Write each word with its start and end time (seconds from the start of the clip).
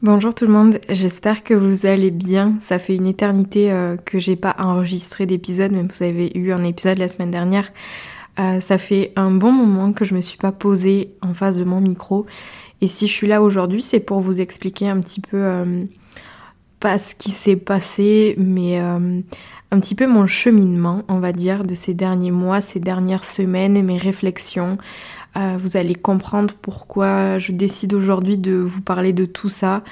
Bonjour 0.00 0.32
tout 0.32 0.46
le 0.46 0.52
monde, 0.52 0.78
j'espère 0.88 1.42
que 1.42 1.54
vous 1.54 1.84
allez 1.84 2.12
bien. 2.12 2.56
Ça 2.60 2.78
fait 2.78 2.94
une 2.94 3.08
éternité 3.08 3.72
euh, 3.72 3.96
que 3.96 4.20
j'ai 4.20 4.36
pas 4.36 4.54
enregistré 4.60 5.26
d'épisode, 5.26 5.72
même 5.72 5.88
vous 5.88 6.04
avez 6.04 6.30
eu 6.38 6.52
un 6.52 6.62
épisode 6.62 6.98
la 6.98 7.08
semaine 7.08 7.32
dernière. 7.32 7.72
Euh, 8.38 8.60
ça 8.60 8.78
fait 8.78 9.12
un 9.16 9.32
bon 9.32 9.50
moment 9.50 9.92
que 9.92 10.04
je 10.04 10.14
me 10.14 10.20
suis 10.20 10.38
pas 10.38 10.52
posée 10.52 11.10
en 11.20 11.34
face 11.34 11.56
de 11.56 11.64
mon 11.64 11.80
micro. 11.80 12.26
Et 12.80 12.86
si 12.86 13.08
je 13.08 13.12
suis 13.12 13.26
là 13.26 13.42
aujourd'hui, 13.42 13.82
c'est 13.82 13.98
pour 13.98 14.20
vous 14.20 14.40
expliquer 14.40 14.88
un 14.88 15.00
petit 15.00 15.20
peu 15.20 15.36
euh, 15.36 15.82
pas 16.78 16.96
ce 16.98 17.16
qui 17.16 17.32
s'est 17.32 17.56
passé, 17.56 18.36
mais 18.38 18.78
un 18.78 19.80
petit 19.80 19.96
peu 19.96 20.06
mon 20.06 20.26
cheminement, 20.26 21.02
on 21.08 21.18
va 21.18 21.32
dire, 21.32 21.64
de 21.64 21.74
ces 21.74 21.92
derniers 21.92 22.30
mois, 22.30 22.60
ces 22.60 22.78
dernières 22.78 23.24
semaines 23.24 23.76
et 23.76 23.82
mes 23.82 23.98
réflexions. 23.98 24.78
Euh, 25.36 25.56
vous 25.58 25.76
allez 25.76 25.94
comprendre 25.94 26.54
pourquoi 26.60 27.38
je 27.38 27.52
décide 27.52 27.94
aujourd'hui 27.94 28.38
de 28.38 28.54
vous 28.54 28.82
parler 28.82 29.12
de 29.12 29.24
tout 29.24 29.48
ça, 29.48 29.82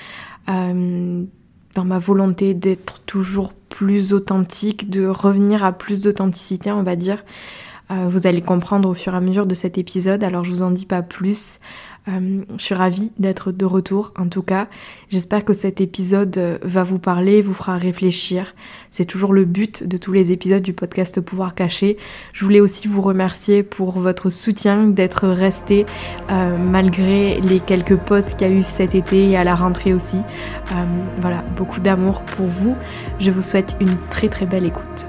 euh, 0.49 1.25
dans 1.75 1.85
ma 1.85 1.99
volonté 1.99 2.55
d'être 2.55 3.01
toujours 3.03 3.53
plus 3.53 4.13
authentique, 4.13 4.89
de 4.89 5.07
revenir 5.07 5.65
à 5.65 5.73
plus 5.73 6.01
d'authenticité, 6.01 6.73
on 6.73 6.83
va 6.83 6.97
dire. 6.97 7.25
Euh, 7.91 8.07
vous 8.09 8.27
allez 8.27 8.43
comprendre 8.43 8.89
au 8.89 8.95
fur 8.95 9.15
et 9.15 9.17
à 9.17 9.21
mesure 9.21 9.47
de 9.47 9.55
cet 9.55 9.79
épisode, 9.79 10.25
alors 10.25 10.43
je 10.43 10.51
vous 10.51 10.63
en 10.63 10.71
dis 10.71 10.87
pas 10.87 11.03
plus. 11.03 11.61
Euh, 12.09 12.43
je 12.57 12.63
suis 12.63 12.75
ravie 12.75 13.11
d'être 13.19 13.53
de 13.53 13.65
retour 13.65 14.13
en 14.17 14.29
tout 14.29 14.43
cas. 14.43 14.69
J'espère 15.11 15.45
que 15.45 15.53
cet 15.53 15.81
épisode 15.81 16.37
euh, 16.39 16.59
va 16.63 16.85
vous 16.85 16.99
parler, 16.99 17.43
vous 17.43 17.55
fera 17.55 17.77
réfléchir. 17.77 18.55
C'est 18.91 19.05
toujours 19.05 19.33
le 19.33 19.45
but 19.45 19.83
de 19.83 19.97
tous 19.97 20.13
les 20.13 20.31
épisodes 20.31 20.63
du 20.63 20.73
podcast 20.73 21.21
Pouvoir 21.21 21.55
Caché. 21.55 21.97
Je 22.33 22.45
voulais 22.45 22.61
aussi 22.61 22.87
vous 22.87 23.03
remercier 23.03 23.63
pour 23.63 23.99
votre 23.99 24.31
soutien, 24.31 24.87
d'être 24.87 25.27
resté 25.27 25.85
euh, 26.31 26.57
malgré 26.57 27.41
les 27.41 27.61
quelques 27.61 27.97
posts 27.97 28.39
qu'il 28.39 28.49
y 28.49 28.51
a 28.51 28.55
eu 28.55 28.63
cet 28.63 28.95
été 28.95 29.31
et 29.31 29.37
à 29.37 29.45
la 29.45 29.55
rentrée 29.55 29.93
aussi. 29.93 30.19
voilà, 31.21 31.43
beaucoup 31.57 31.81
d'amour 31.81 32.23
pour 32.23 32.47
vous. 32.47 32.77
Je 33.19 33.31
vous 33.31 33.43
souhaite 33.43 33.77
une 33.81 33.97
très 34.11 34.29
très 34.29 34.47
belle 34.47 34.65
écoute. 34.65 35.09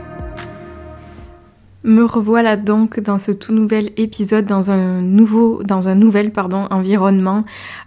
Me 1.87 2.03
revoilà 2.03 2.57
donc 2.57 2.99
dans 2.99 3.17
ce 3.17 3.31
tout 3.31 3.53
nouvel 3.53 3.91
épisode, 3.95 4.45
dans 4.45 4.71
un 4.71 4.99
nouveau, 4.99 5.63
dans 5.63 5.87
un 5.87 5.95
nouvel 5.95 6.33
environnement. 6.69 7.45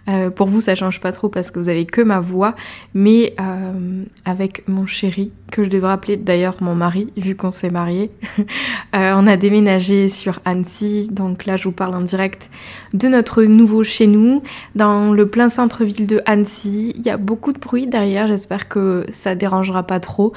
Euh, 0.09 0.31
pour 0.31 0.47
vous, 0.47 0.59
ça 0.59 0.73
change 0.73 0.99
pas 0.99 1.11
trop 1.11 1.29
parce 1.29 1.51
que 1.51 1.59
vous 1.59 1.69
avez 1.69 1.85
que 1.85 2.01
ma 2.01 2.19
voix, 2.19 2.55
mais 2.95 3.35
euh, 3.39 4.03
avec 4.25 4.67
mon 4.67 4.87
chéri 4.87 5.31
que 5.51 5.63
je 5.63 5.69
devrais 5.69 5.91
appeler 5.91 6.17
d'ailleurs 6.17 6.55
mon 6.61 6.73
mari 6.73 7.13
vu 7.15 7.35
qu'on 7.35 7.51
s'est 7.51 7.69
marié. 7.69 8.09
euh, 8.39 9.13
on 9.15 9.27
a 9.27 9.37
déménagé 9.37 10.09
sur 10.09 10.39
Annecy, 10.45 11.07
donc 11.11 11.45
là 11.45 11.55
je 11.55 11.65
vous 11.65 11.71
parle 11.71 11.93
en 11.93 12.01
direct 12.01 12.49
de 12.93 13.07
notre 13.07 13.43
nouveau 13.43 13.83
chez 13.83 14.07
nous 14.07 14.41
dans 14.73 15.13
le 15.13 15.27
plein 15.27 15.47
centre-ville 15.47 16.07
de 16.07 16.21
Annecy. 16.25 16.93
Il 16.95 17.05
y 17.05 17.11
a 17.11 17.17
beaucoup 17.17 17.53
de 17.53 17.59
bruit 17.59 17.85
derrière, 17.85 18.25
j'espère 18.25 18.67
que 18.67 19.05
ça 19.11 19.35
dérangera 19.35 19.83
pas 19.83 19.99
trop. 19.99 20.33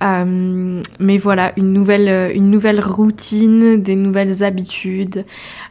Mais 0.00 1.16
voilà, 1.16 1.52
une 1.56 1.72
nouvelle, 1.72 2.32
une 2.34 2.50
nouvelle 2.50 2.78
routine, 3.04 3.82
des 3.82 3.96
nouvelles 3.96 4.42
habitudes, 4.42 5.26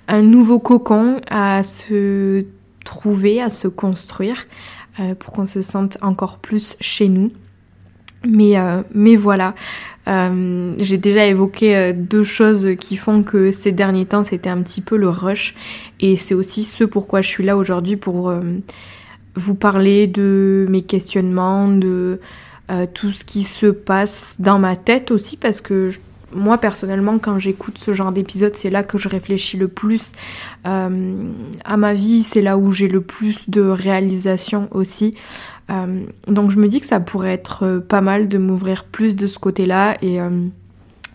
un 0.07 0.21
nouveau 0.21 0.59
cocon 0.59 1.19
à 1.31 1.63
se 1.63 2.45
trouver, 2.85 3.41
à 3.41 3.49
se 3.49 3.67
construire 3.67 4.45
euh, 4.99 5.15
pour 5.15 5.33
qu'on 5.33 5.47
se 5.47 5.63
sente 5.63 5.97
encore 6.03 6.37
plus 6.37 6.77
chez 6.79 7.09
nous. 7.09 7.31
Mais, 8.23 8.59
euh, 8.59 8.83
mais 8.93 9.15
voilà, 9.15 9.55
euh, 10.07 10.75
j'ai 10.77 10.97
déjà 10.97 11.25
évoqué 11.25 11.91
deux 11.93 12.21
choses 12.23 12.75
qui 12.79 12.97
font 12.97 13.23
que 13.23 13.51
ces 13.51 13.71
derniers 13.71 14.05
temps 14.05 14.23
c'était 14.23 14.51
un 14.51 14.61
petit 14.61 14.81
peu 14.81 14.95
le 14.95 15.09
rush 15.09 15.55
et 15.99 16.15
c'est 16.15 16.35
aussi 16.35 16.63
ce 16.63 16.83
pourquoi 16.83 17.21
je 17.21 17.27
suis 17.29 17.43
là 17.43 17.57
aujourd'hui 17.57 17.97
pour 17.97 18.33
vous 19.35 19.55
parler 19.55 20.07
de 20.07 20.67
mes 20.69 20.83
questionnements, 20.83 21.67
de 21.67 22.21
tout 22.93 23.11
ce 23.11 23.25
qui 23.25 23.43
se 23.43 23.67
passe 23.67 24.37
dans 24.39 24.57
ma 24.57 24.77
tête 24.77 25.11
aussi 25.11 25.35
parce 25.35 25.59
que 25.59 25.89
je 25.89 25.99
moi 26.35 26.57
personnellement, 26.57 27.17
quand 27.19 27.39
j'écoute 27.39 27.77
ce 27.77 27.93
genre 27.93 28.11
d'épisode, 28.11 28.55
c'est 28.55 28.69
là 28.69 28.83
que 28.83 28.97
je 28.97 29.09
réfléchis 29.09 29.57
le 29.57 29.67
plus 29.67 30.11
euh, 30.65 31.29
à 31.65 31.77
ma 31.77 31.93
vie, 31.93 32.23
c'est 32.23 32.41
là 32.41 32.57
où 32.57 32.71
j'ai 32.71 32.87
le 32.87 33.01
plus 33.01 33.49
de 33.49 33.61
réalisation 33.61 34.67
aussi. 34.71 35.15
Euh, 35.71 36.03
donc 36.27 36.51
je 36.51 36.59
me 36.59 36.67
dis 36.67 36.81
que 36.81 36.85
ça 36.85 36.99
pourrait 36.99 37.33
être 37.33 37.63
euh, 37.63 37.79
pas 37.79 38.01
mal 38.01 38.27
de 38.27 38.37
m'ouvrir 38.37 38.83
plus 38.83 39.15
de 39.15 39.27
ce 39.27 39.39
côté-là 39.39 39.95
et 40.01 40.19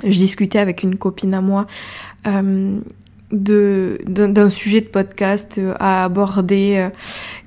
je 0.05 0.19
discutais 0.19 0.59
avec 0.59 0.83
une 0.83 0.97
copine 0.97 1.35
à 1.35 1.43
moi 1.43 1.67
d'un 3.31 4.49
sujet 4.49 4.81
de 4.81 4.87
podcast 4.87 5.61
à 5.79 6.05
aborder 6.05 6.89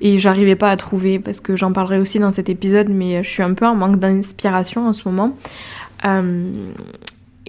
et 0.00 0.18
j'arrivais 0.18 0.54
pas 0.54 0.70
à 0.70 0.76
trouver 0.76 1.18
parce 1.18 1.40
que 1.40 1.56
j'en 1.56 1.72
parlerai 1.72 1.98
aussi 1.98 2.18
dans 2.18 2.30
cet 2.30 2.48
épisode 2.48 2.88
mais 2.88 3.22
je 3.24 3.28
suis 3.28 3.42
un 3.42 3.54
peu 3.54 3.66
en 3.66 3.74
manque 3.74 3.96
d'inspiration 3.96 4.86
en 4.86 4.92
ce 4.92 5.08
moment 5.08 5.36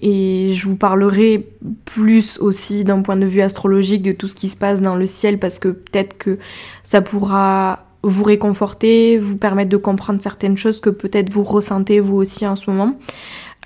et 0.05 0.49
je 0.53 0.67
vous 0.67 0.75
parlerai 0.75 1.47
plus 1.85 2.37
aussi 2.39 2.83
d'un 2.83 3.01
point 3.01 3.15
de 3.15 3.25
vue 3.25 3.39
astrologique 3.39 4.01
de 4.01 4.11
tout 4.11 4.27
ce 4.27 4.35
qui 4.35 4.49
se 4.49 4.57
passe 4.57 4.81
dans 4.81 4.95
le 4.95 5.07
ciel 5.07 5.39
parce 5.39 5.59
que 5.59 5.69
peut-être 5.69 6.17
que 6.17 6.39
ça 6.83 7.01
pourra 7.01 7.85
vous 8.03 8.25
réconforter, 8.25 9.17
vous 9.17 9.37
permettre 9.37 9.69
de 9.69 9.77
comprendre 9.77 10.21
certaines 10.21 10.57
choses 10.57 10.81
que 10.81 10.89
peut-être 10.89 11.31
vous 11.31 11.43
ressentez 11.43 12.01
vous 12.01 12.17
aussi 12.17 12.45
en 12.45 12.57
ce 12.57 12.69
moment. 12.69 12.97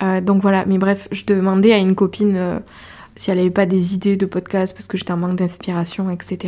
Euh, 0.00 0.20
donc 0.20 0.40
voilà, 0.40 0.64
mais 0.64 0.78
bref, 0.78 1.08
je 1.10 1.24
demandais 1.24 1.72
à 1.72 1.78
une 1.78 1.96
copine 1.96 2.36
euh, 2.36 2.60
si 3.16 3.32
elle 3.32 3.40
avait 3.40 3.50
pas 3.50 3.66
des 3.66 3.96
idées 3.96 4.16
de 4.16 4.24
podcast 4.24 4.76
parce 4.76 4.86
que 4.86 4.96
j'étais 4.96 5.10
en 5.10 5.16
manque 5.16 5.34
d'inspiration, 5.34 6.08
etc. 6.08 6.38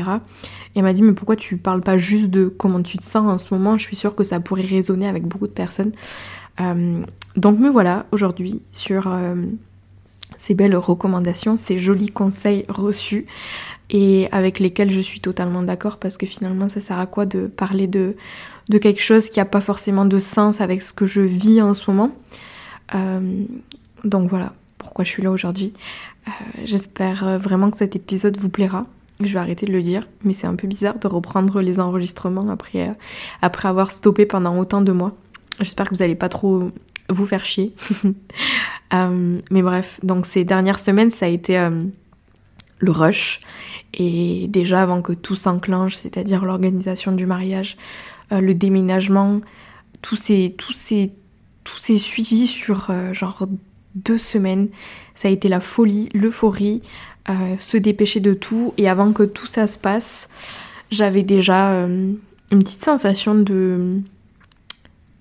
Et 0.76 0.78
elle 0.78 0.84
m'a 0.84 0.92
dit 0.92 1.02
mais 1.02 1.14
pourquoi 1.14 1.34
tu 1.34 1.56
parles 1.56 1.80
pas 1.80 1.96
juste 1.96 2.30
de 2.30 2.46
comment 2.46 2.80
tu 2.80 2.96
te 2.96 3.02
sens 3.02 3.26
en 3.26 3.38
ce 3.38 3.52
moment? 3.52 3.76
Je 3.76 3.82
suis 3.82 3.96
sûre 3.96 4.14
que 4.14 4.22
ça 4.22 4.38
pourrait 4.38 4.62
résonner 4.62 5.08
avec 5.08 5.24
beaucoup 5.24 5.48
de 5.48 5.52
personnes. 5.52 5.90
Euh, 6.60 7.02
donc 7.34 7.58
me 7.58 7.68
voilà 7.68 8.06
aujourd'hui 8.12 8.62
sur 8.70 9.12
ces 10.40 10.54
belles 10.54 10.74
recommandations, 10.74 11.58
ces 11.58 11.76
jolis 11.76 12.08
conseils 12.08 12.64
reçus 12.70 13.26
et 13.90 14.26
avec 14.32 14.58
lesquels 14.58 14.90
je 14.90 15.00
suis 15.00 15.20
totalement 15.20 15.62
d'accord 15.62 15.98
parce 15.98 16.16
que 16.16 16.24
finalement 16.24 16.66
ça 16.70 16.80
sert 16.80 16.98
à 16.98 17.04
quoi 17.04 17.26
de 17.26 17.46
parler 17.46 17.86
de, 17.86 18.16
quelque 18.70 19.02
chose 19.02 19.28
qui 19.28 19.38
n'a 19.38 19.44
pas 19.44 19.60
forcément 19.60 20.06
de 20.06 20.18
sens 20.18 20.62
avec 20.62 20.82
ce 20.82 20.94
que 20.94 21.04
je 21.04 21.20
vis 21.20 21.60
en 21.60 21.74
ce 21.74 21.90
moment? 21.90 22.12
Euh, 22.94 23.44
donc 24.04 24.30
voilà 24.30 24.54
pourquoi 24.78 25.04
je 25.04 25.10
suis 25.10 25.22
là 25.22 25.30
aujourd'hui. 25.30 25.74
Euh, 26.26 26.30
j'espère 26.64 27.38
vraiment 27.38 27.70
que 27.70 27.76
cet 27.76 27.94
épisode 27.94 28.38
vous 28.38 28.48
plaira. 28.48 28.86
Je 29.20 29.34
vais 29.34 29.40
arrêter 29.40 29.66
de 29.66 29.72
le 29.72 29.82
dire, 29.82 30.08
mais 30.24 30.32
c'est 30.32 30.46
un 30.46 30.56
peu 30.56 30.66
bizarre 30.66 30.98
de 30.98 31.06
reprendre 31.06 31.60
les 31.60 31.80
enregistrements 31.80 32.48
après, 32.48 32.96
après 33.42 33.68
avoir 33.68 33.90
stoppé 33.90 34.24
pendant 34.24 34.58
autant 34.58 34.80
de 34.80 34.92
mois. 34.92 35.14
J'espère 35.58 35.90
que 35.90 35.94
vous 35.94 36.00
n'allez 36.00 36.14
pas 36.14 36.30
trop 36.30 36.70
vous 37.10 37.26
faire 37.26 37.44
chier. 37.44 37.74
Euh, 38.92 39.36
mais 39.52 39.62
bref, 39.62 40.00
donc 40.02 40.26
ces 40.26 40.42
dernières 40.42 40.80
semaines, 40.80 41.12
ça 41.12 41.26
a 41.26 41.28
été 41.28 41.56
euh, 41.56 41.84
le 42.80 42.90
rush. 42.90 43.40
Et 43.94 44.48
déjà 44.48 44.82
avant 44.82 45.00
que 45.00 45.12
tout 45.12 45.36
s'enclenche, 45.36 45.94
c'est-à-dire 45.94 46.44
l'organisation 46.44 47.12
du 47.12 47.24
mariage, 47.24 47.76
euh, 48.32 48.40
le 48.40 48.52
déménagement, 48.52 49.42
tout 50.02 50.16
s'est 50.16 50.56
tout 50.58 50.72
tout 51.62 51.78
suivi 51.78 52.48
sur 52.48 52.90
genre 53.12 53.46
deux 53.94 54.18
semaines. 54.18 54.66
Ça 55.14 55.28
a 55.28 55.30
été 55.30 55.48
la 55.48 55.60
folie, 55.60 56.08
l'euphorie, 56.12 56.82
se 57.58 57.76
dépêcher 57.76 58.18
de 58.18 58.34
tout. 58.34 58.74
Et 58.76 58.88
avant 58.88 59.12
que 59.12 59.22
tout 59.22 59.46
ça 59.46 59.68
se 59.68 59.78
passe, 59.78 60.28
j'avais 60.90 61.22
déjà 61.22 61.70
une 61.86 62.18
petite 62.50 62.82
sensation 62.82 63.36
de 63.36 64.00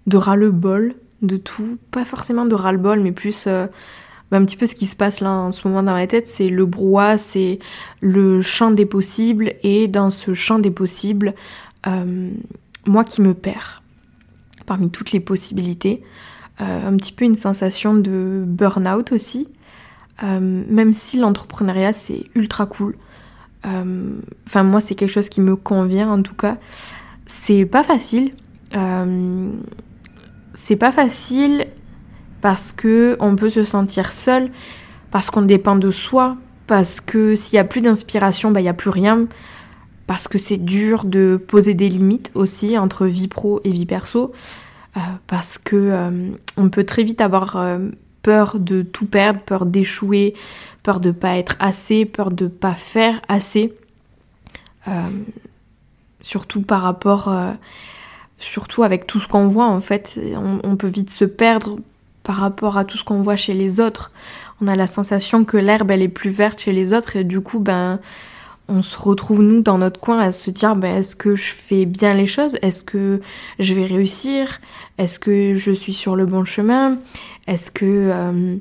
de 0.08 0.18
ras-le-bol 0.18 0.96
de 1.22 1.38
tout, 1.38 1.78
pas 1.92 2.06
forcément 2.06 2.46
de 2.46 2.56
ras-le-bol, 2.56 3.00
mais 3.02 3.12
plus 3.12 3.46
euh, 3.48 3.68
un 4.32 4.46
petit 4.46 4.56
peu 4.56 4.66
ce 4.66 4.76
qui 4.76 4.86
se 4.86 4.96
passe 4.96 5.22
là 5.22 5.32
en 5.32 5.52
ce 5.52 5.68
moment 5.68 5.84
dans 5.84 5.94
ma 5.94 6.08
tête, 6.08 6.28
c'est 6.28 6.50
le 6.50 6.66
brouhaha, 6.66 7.18
c'est 7.18 7.60
le 8.02 8.42
champ 8.42 8.72
des 8.72 8.86
possibles, 8.86 9.54
et 9.64 9.88
dans 9.88 10.10
ce 10.10 10.34
champ 10.34 10.60
des 10.60 10.72
possibles, 10.72 11.34
euh, 11.88 12.30
moi 12.86 13.04
qui 13.04 13.22
me 13.22 13.34
perds 13.34 13.84
parmi 14.66 14.92
toutes 14.92 15.12
les 15.12 15.20
possibilités, 15.20 16.04
euh, 16.62 16.88
un 16.88 16.96
petit 16.96 17.12
peu 17.12 17.26
une 17.26 17.36
sensation 17.36 17.96
de 17.96 18.44
burn-out 18.46 19.12
aussi, 19.12 19.48
même 20.22 20.92
si 20.92 21.18
l'entrepreneuriat 21.18 21.94
c'est 21.94 22.26
ultra 22.36 22.66
cool. 22.66 22.98
Enfin 23.64 24.64
moi 24.64 24.82
c'est 24.82 24.94
quelque 24.94 25.12
chose 25.12 25.30
qui 25.30 25.40
me 25.40 25.56
convient 25.56 26.12
en 26.12 26.22
tout 26.22 26.36
cas. 26.36 26.58
C'est 27.26 27.66
pas 27.66 27.84
facile. 27.84 28.34
C'est 30.60 30.76
pas 30.76 30.92
facile 30.92 31.68
parce 32.42 32.74
que 32.74 33.16
on 33.22 33.38
peut 33.38 33.48
se 33.48 33.64
sentir 33.64 34.12
seul, 34.12 34.52
parce 35.10 35.30
qu'on 35.30 35.42
dépend 35.42 35.78
de 35.78 35.90
soi, 35.90 36.36
parce 36.68 37.00
que 37.00 37.34
s'il 37.34 37.56
y 37.56 37.60
a 37.60 37.64
plus 37.64 37.80
d'inspiration, 37.80 38.52
bah 38.52 38.60
il 38.60 38.66
y 38.66 38.70
a 38.70 38.74
plus 38.74 38.90
rien, 38.90 39.28
parce 40.06 40.28
que 40.28 40.38
c'est 40.38 40.58
dur 40.58 41.06
de 41.06 41.38
poser 41.38 41.74
des 41.76 41.88
limites 41.88 42.32
aussi 42.36 42.78
entre 42.78 43.06
vie 43.06 43.30
pro 43.30 43.62
et 43.64 43.72
vie 43.72 43.86
perso, 43.86 44.34
euh, 44.98 45.00
parce 45.28 45.58
que 45.58 45.78
euh, 45.78 46.30
on 46.58 46.70
peut 46.70 46.84
très 46.84 47.04
vite 47.04 47.22
avoir 47.22 47.56
euh, 47.56 47.80
peur 48.22 48.60
de 48.60 48.82
tout 48.82 49.06
perdre, 49.06 49.40
peur 49.40 49.66
d'échouer, 49.66 50.34
peur 50.84 51.00
de 51.00 51.12
pas 51.12 51.38
être 51.38 51.56
assez, 51.62 52.04
peur 52.04 52.32
de 52.32 52.48
pas 52.48 52.76
faire 52.76 53.22
assez, 53.30 53.74
surtout 56.22 56.64
par 56.64 56.82
rapport 56.82 57.32
surtout 58.40 58.84
avec 58.84 59.06
tout 59.06 59.20
ce 59.20 59.28
qu'on 59.28 59.48
voit 59.48 59.68
en 59.68 59.80
fait, 59.80 60.20
on, 60.64 60.76
peut 60.76 60.88
vite 60.88 61.12
se 61.12 61.26
perdre 61.26 61.78
par 62.24 62.38
rapport 62.38 62.78
à 62.78 62.86
tout 62.86 62.98
ce 62.98 63.04
qu'on 63.04 63.22
voit 63.22 63.36
chez 63.36 63.54
les 63.54 63.80
autres. 63.80 64.12
On 64.62 64.68
a 64.68 64.76
la 64.76 64.88
sensation 64.88 65.46
que 65.46 65.58
l'herbe 65.58 65.92
elle 65.92 66.02
est 66.02 66.08
plus 66.08 66.30
verte 66.30 66.62
chez 66.62 66.72
les 66.72 66.94
autres 66.94 67.16
et 67.16 67.24
du 67.24 67.42
coup 67.42 67.60
ben 67.60 68.00
on 68.70 68.82
se 68.82 68.98
retrouve 68.98 69.42
nous 69.42 69.62
dans 69.62 69.80
notre 69.80 70.00
coin 70.00 70.20
à 70.20 70.32
se 70.32 70.52
dire 70.52 70.76
ben, 70.76 70.96
est-ce 70.96 71.16
que 71.16 71.36
je 71.36 71.54
fais 71.54 71.86
bien 71.86 72.14
les 72.14 72.28
choses? 72.28 72.58
Est-ce 72.62 72.84
que 72.84 73.20
je 73.58 73.74
vais 73.74 73.86
réussir? 73.86 74.62
Est-ce 74.98 75.20
que 75.20 75.56
je 75.56 75.72
suis 75.72 75.94
sur 75.94 76.16
le 76.16 76.26
bon 76.26 76.46
chemin? 76.46 77.00
Est-ce 77.48 77.72
que 77.72 77.86
euh, 77.86 78.56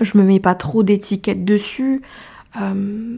je 0.00 0.18
me 0.18 0.22
mets 0.22 0.40
pas 0.40 0.54
trop 0.54 0.82
d'étiquettes 0.82 1.44
dessus? 1.44 2.02
Euh, 2.60 3.16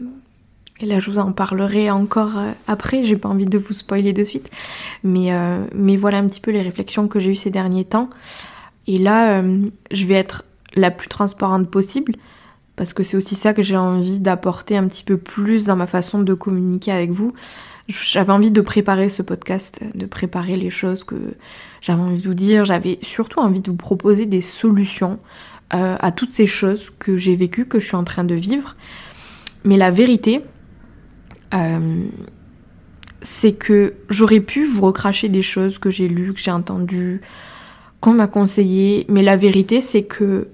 Et 0.81 0.85
là 0.85 0.99
je 0.99 1.09
vous 1.09 1.19
en 1.19 1.31
parlerai 1.31 1.89
encore 1.89 2.37
euh, 2.37 2.51
après, 2.67 3.03
j'ai 3.03 3.15
pas 3.15 3.29
envie 3.29 3.45
de 3.45 3.57
vous 3.57 3.73
spoiler 3.73 4.13
de 4.13 4.23
suite. 4.23 4.49
Mais, 5.03 5.31
mais 5.73 5.95
voilà 5.95 6.17
un 6.17 6.27
petit 6.27 6.41
peu 6.41 6.51
les 6.51 6.61
réflexions 6.61 7.07
que 7.07 7.19
j'ai 7.19 7.31
eues 7.31 7.35
ces 7.35 7.51
derniers 7.51 7.85
temps. 7.85 8.09
Et 8.87 8.97
là, 8.97 9.39
euh, 9.39 9.65
je 9.91 10.05
vais 10.05 10.15
être 10.15 10.45
la 10.75 10.91
plus 10.91 11.07
transparente 11.07 11.69
possible 11.69 12.15
parce 12.75 12.93
que 12.93 13.03
c'est 13.03 13.17
aussi 13.17 13.35
ça 13.35 13.53
que 13.53 13.61
j'ai 13.61 13.77
envie 13.77 14.19
d'apporter 14.19 14.75
un 14.75 14.87
petit 14.87 15.03
peu 15.03 15.17
plus 15.17 15.65
dans 15.65 15.75
ma 15.75 15.87
façon 15.87 16.19
de 16.19 16.33
communiquer 16.33 16.91
avec 16.91 17.11
vous. 17.11 17.33
J'avais 17.87 18.33
envie 18.33 18.51
de 18.51 18.61
préparer 18.61 19.09
ce 19.09 19.21
podcast, 19.21 19.81
de 19.93 20.05
préparer 20.05 20.57
les 20.57 20.69
choses 20.69 21.03
que 21.03 21.15
j'avais 21.81 22.01
envie 22.01 22.17
de 22.17 22.27
vous 22.27 22.33
dire. 22.33 22.65
J'avais 22.65 22.99
surtout 23.01 23.39
envie 23.39 23.61
de 23.61 23.69
vous 23.69 23.77
proposer 23.77 24.25
des 24.25 24.41
solutions 24.41 25.19
euh, 25.73 25.95
à 25.99 26.11
toutes 26.11 26.31
ces 26.31 26.47
choses 26.47 26.91
que 26.99 27.15
j'ai 27.15 27.35
vécues, 27.35 27.65
que 27.65 27.79
je 27.79 27.85
suis 27.85 27.95
en 27.95 28.03
train 28.03 28.23
de 28.23 28.35
vivre. 28.35 28.75
Mais 29.63 29.77
la 29.77 29.91
vérité, 29.91 30.41
euh, 31.53 32.05
c'est 33.21 33.53
que 33.53 33.93
j'aurais 34.09 34.39
pu 34.39 34.65
vous 34.65 34.81
recracher 34.81 35.29
des 35.29 35.41
choses 35.41 35.77
que 35.77 35.89
j'ai 35.89 36.07
lues, 36.07 36.33
que 36.33 36.39
j'ai 36.39 36.51
entendues, 36.51 37.21
qu'on 38.01 38.13
m'a 38.13 38.27
conseillé, 38.27 39.05
mais 39.09 39.23
la 39.23 39.35
vérité 39.35 39.81
c'est 39.81 40.03
que 40.03 40.49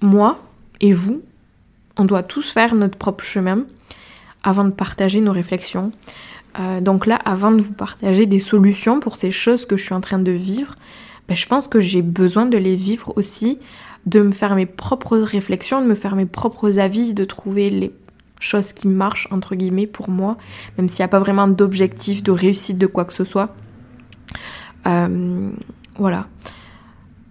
moi 0.00 0.42
et 0.80 0.92
vous, 0.92 1.22
on 1.96 2.04
doit 2.04 2.22
tous 2.22 2.52
faire 2.52 2.74
notre 2.74 2.96
propre 2.96 3.24
chemin 3.24 3.64
avant 4.42 4.64
de 4.64 4.70
partager 4.70 5.20
nos 5.20 5.32
réflexions. 5.32 5.92
Euh, 6.58 6.80
donc 6.80 7.06
là, 7.06 7.16
avant 7.24 7.52
de 7.52 7.60
vous 7.60 7.72
partager 7.72 8.26
des 8.26 8.40
solutions 8.40 9.00
pour 9.00 9.16
ces 9.16 9.30
choses 9.30 9.66
que 9.66 9.76
je 9.76 9.84
suis 9.84 9.94
en 9.94 10.00
train 10.00 10.18
de 10.18 10.32
vivre, 10.32 10.74
ben, 11.28 11.36
je 11.36 11.46
pense 11.46 11.68
que 11.68 11.78
j'ai 11.78 12.02
besoin 12.02 12.46
de 12.46 12.56
les 12.56 12.74
vivre 12.74 13.12
aussi, 13.16 13.58
de 14.06 14.20
me 14.20 14.32
faire 14.32 14.56
mes 14.56 14.66
propres 14.66 15.18
réflexions, 15.18 15.82
de 15.82 15.86
me 15.86 15.94
faire 15.94 16.16
mes 16.16 16.26
propres 16.26 16.78
avis, 16.78 17.14
de 17.14 17.24
trouver 17.24 17.70
les 17.70 17.88
choses 18.40 18.72
qui 18.72 18.88
marchent, 18.88 19.28
entre 19.30 19.54
guillemets, 19.54 19.86
pour 19.86 20.10
moi, 20.10 20.36
même 20.76 20.88
s'il 20.88 21.02
n'y 21.02 21.04
a 21.04 21.08
pas 21.08 21.20
vraiment 21.20 21.46
d'objectif, 21.46 22.22
de 22.22 22.32
réussite, 22.32 22.78
de 22.78 22.86
quoi 22.86 23.04
que 23.04 23.12
ce 23.12 23.24
soit. 23.24 23.54
Euh, 24.86 25.50
voilà. 25.96 26.26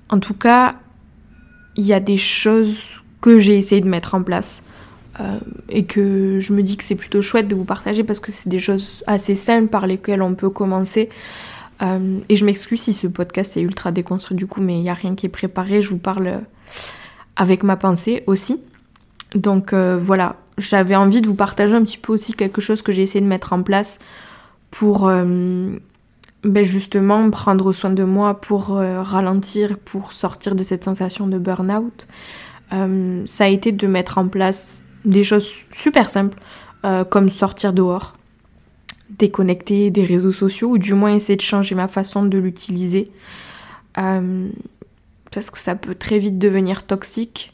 En 0.09 0.19
tout 0.19 0.33
cas, 0.33 0.75
il 1.75 1.85
y 1.85 1.93
a 1.93 1.99
des 1.99 2.17
choses 2.17 3.01
que 3.21 3.39
j'ai 3.39 3.57
essayé 3.57 3.81
de 3.81 3.89
mettre 3.89 4.15
en 4.15 4.23
place 4.23 4.63
euh, 5.19 5.39
et 5.67 5.85
que 5.85 6.39
je 6.39 6.53
me 6.53 6.63
dis 6.63 6.77
que 6.77 6.83
c'est 6.83 6.95
plutôt 6.95 7.21
chouette 7.21 7.47
de 7.47 7.55
vous 7.55 7.65
partager 7.65 8.03
parce 8.03 8.19
que 8.19 8.31
c'est 8.31 8.49
des 8.49 8.59
choses 8.59 9.03
assez 9.07 9.35
simples 9.35 9.67
par 9.67 9.87
lesquelles 9.87 10.21
on 10.21 10.35
peut 10.35 10.49
commencer. 10.49 11.09
Euh, 11.81 12.19
et 12.27 12.35
je 12.35 12.45
m'excuse 12.45 12.81
si 12.81 12.93
ce 12.93 13.07
podcast 13.07 13.57
est 13.57 13.61
ultra 13.61 13.91
déconstruit 13.91 14.37
du 14.37 14.47
coup, 14.47 14.61
mais 14.61 14.75
il 14.75 14.81
n'y 14.81 14.89
a 14.89 14.93
rien 14.93 15.15
qui 15.15 15.25
est 15.25 15.29
préparé. 15.29 15.81
Je 15.81 15.89
vous 15.89 15.97
parle 15.97 16.41
avec 17.35 17.63
ma 17.63 17.77
pensée 17.77 18.23
aussi. 18.27 18.61
Donc 19.35 19.73
voilà, 19.73 20.37
j'avais 20.59 20.95
envie 20.95 21.21
de 21.21 21.27
vous 21.27 21.35
partager 21.35 21.73
un 21.73 21.83
petit 21.83 21.97
peu 21.97 22.13
aussi 22.13 22.33
quelque 22.33 22.61
chose 22.61 22.81
que 22.81 22.91
j'ai 22.91 23.01
essayé 23.01 23.21
de 23.21 23.27
mettre 23.27 23.53
en 23.53 23.63
place 23.63 23.99
pour 24.71 25.09
ben 26.43 26.63
justement 26.63 27.29
prendre 27.31 27.73
soin 27.73 27.89
de 27.89 28.03
moi 28.03 28.39
pour 28.39 28.77
euh, 28.77 29.01
ralentir, 29.01 29.77
pour 29.77 30.13
sortir 30.13 30.55
de 30.55 30.63
cette 30.63 30.83
sensation 30.83 31.27
de 31.27 31.37
burn-out, 31.37 32.07
euh, 32.71 33.21
ça 33.25 33.45
a 33.45 33.47
été 33.47 33.71
de 33.71 33.87
mettre 33.87 34.17
en 34.17 34.27
place 34.27 34.85
des 35.05 35.23
choses 35.23 35.65
super 35.71 36.09
simples, 36.09 36.39
euh, 36.85 37.03
comme 37.03 37.29
sortir 37.29 37.73
dehors, 37.73 38.15
déconnecter 39.09 39.91
des 39.91 40.05
réseaux 40.05 40.31
sociaux, 40.31 40.69
ou 40.71 40.77
du 40.77 40.93
moins 40.93 41.13
essayer 41.13 41.35
de 41.35 41.41
changer 41.41 41.75
ma 41.75 41.87
façon 41.87 42.23
de 42.23 42.37
l'utiliser, 42.37 43.11
parce 43.95 45.51
que 45.51 45.59
ça 45.59 45.75
peut 45.75 45.95
très 45.95 46.19
vite 46.19 46.39
devenir 46.39 46.85
toxique, 46.85 47.53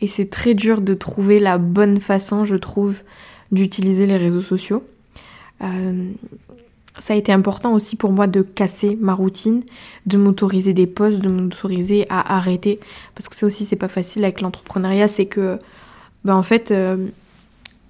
et 0.00 0.06
c'est 0.06 0.30
très 0.30 0.54
dur 0.54 0.80
de 0.80 0.94
trouver 0.94 1.38
la 1.38 1.58
bonne 1.58 2.00
façon, 2.00 2.44
je 2.44 2.56
trouve, 2.56 3.02
d'utiliser 3.50 4.06
les 4.06 4.16
réseaux 4.16 4.42
sociaux 4.42 4.84
ça 6.98 7.14
a 7.14 7.16
été 7.16 7.32
important 7.32 7.72
aussi 7.72 7.96
pour 7.96 8.12
moi 8.12 8.26
de 8.26 8.42
casser 8.42 8.98
ma 9.00 9.14
routine, 9.14 9.62
de 10.06 10.18
m'autoriser 10.18 10.72
des 10.72 10.86
pauses, 10.86 11.20
de 11.20 11.28
m'autoriser 11.28 12.06
à 12.10 12.36
arrêter. 12.36 12.80
Parce 13.14 13.28
que 13.28 13.36
ça 13.36 13.46
aussi, 13.46 13.64
c'est 13.64 13.76
pas 13.76 13.88
facile 13.88 14.24
avec 14.24 14.40
l'entrepreneuriat, 14.40 15.08
c'est 15.08 15.26
que, 15.26 15.58
ben 16.24 16.34
en 16.34 16.42
fait, 16.42 16.70
euh, 16.70 17.06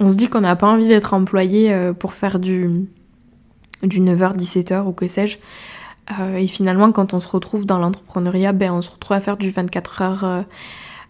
on 0.01 0.09
se 0.09 0.15
dit 0.15 0.29
qu'on 0.29 0.41
n'a 0.41 0.57
pas 0.57 0.69
envie 0.69 0.89
d'être 0.89 1.15
employé 1.15 1.73
euh, 1.73 1.93
pour 1.93 2.13
faire 2.13 2.39
du, 2.39 2.87
du 3.83 4.01
9h, 4.01 4.37
17h 4.37 4.87
ou 4.87 4.93
que 4.93 5.09
sais-je. 5.09 5.39
Euh, 6.21 6.37
et 6.37 6.47
finalement, 6.47 6.93
quand 6.93 7.15
on 7.15 7.21
se 7.21 7.29
retrouve 7.29 7.67
dans 7.67 7.79
l'entrepreneuriat, 7.79 8.53
ben 8.53 8.73
on 8.73 8.83
se 8.83 8.91
retrouve 8.91 9.17
à 9.17 9.21
faire 9.21 9.37
du 9.37 9.51
24h, 9.51 10.45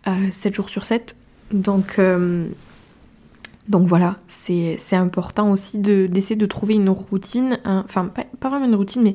7 0.04 0.54
jours 0.54 0.68
sur 0.70 0.84
7. 0.84 1.16
Donc, 1.52 2.00
donc 3.68 3.86
voilà, 3.86 4.16
c'est 4.28 4.78
important 4.92 5.50
aussi 5.52 5.78
d'essayer 5.78 6.36
de, 6.36 6.46
trouver 6.46 6.74
une 6.74 6.88
routine, 6.88 7.58
enfin 7.64 8.06
pas, 8.06 8.48
vraiment 8.48 8.64
une 8.64 8.74
routine, 8.74 9.02
mais 9.02 9.14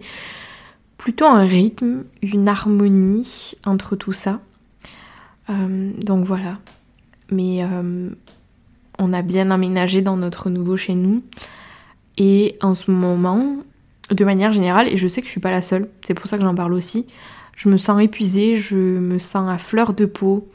plutôt 0.97 1.25
un 1.25 1.43
rythme, 1.43 2.03
une 2.21 2.47
harmonie 2.47 3.55
entre 3.65 3.95
tout 3.95 4.13
ça. 4.13 4.41
Euh, 5.49 5.91
donc 5.97 6.23
voilà. 6.25 6.59
Mais 7.31 7.63
euh, 7.63 8.09
on 8.99 9.11
a 9.11 9.21
bien 9.23 9.49
aménagé 9.49 10.01
dans 10.01 10.17
notre 10.17 10.51
nouveau 10.51 10.77
chez 10.77 10.93
nous. 10.93 11.23
Et 12.17 12.57
en 12.61 12.75
ce 12.75 12.91
moment, 12.91 13.57
de 14.11 14.23
manière 14.23 14.51
générale, 14.51 14.87
et 14.87 14.97
je 14.97 15.07
sais 15.07 15.21
que 15.21 15.27
je 15.27 15.31
suis 15.31 15.41
pas 15.41 15.51
la 15.51 15.63
seule, 15.63 15.89
c'est 16.05 16.13
pour 16.13 16.27
ça 16.27 16.37
que 16.37 16.43
j'en 16.43 16.55
parle 16.55 16.73
aussi, 16.73 17.07
je 17.55 17.69
me 17.69 17.77
sens 17.77 18.01
épuisée, 18.01 18.55
je 18.55 18.77
me 18.77 19.19
sens 19.19 19.49
à 19.49 19.57
fleur 19.57 19.93
de 19.93 20.05
peau, 20.05 20.47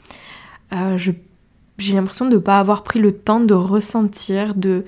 euh, 0.73 0.97
j'ai 0.97 1.93
l'impression 1.93 2.25
de 2.25 2.35
ne 2.35 2.37
pas 2.37 2.59
avoir 2.59 2.83
pris 2.83 2.99
le 2.99 3.11
temps 3.11 3.39
de 3.39 3.53
ressentir, 3.53 4.55
de. 4.55 4.83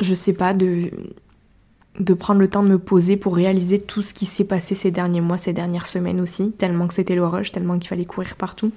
Je 0.00 0.14
sais 0.14 0.32
pas, 0.32 0.54
de. 0.54 0.90
de 1.98 2.14
prendre 2.14 2.40
le 2.40 2.48
temps 2.48 2.62
de 2.62 2.68
me 2.68 2.78
poser 2.78 3.16
pour 3.16 3.36
réaliser 3.36 3.80
tout 3.80 4.02
ce 4.02 4.14
qui 4.14 4.26
s'est 4.26 4.44
passé 4.44 4.74
ces 4.74 4.90
derniers 4.90 5.20
mois, 5.20 5.38
ces 5.38 5.52
dernières 5.52 5.86
semaines 5.86 6.20
aussi, 6.20 6.52
tellement 6.52 6.86
que 6.86 6.94
c'était 6.94 7.14
le 7.14 7.26
rush, 7.26 7.52
tellement 7.52 7.78
qu'il 7.78 7.88
fallait 7.88 8.04
courir 8.04 8.36
partout. 8.36 8.72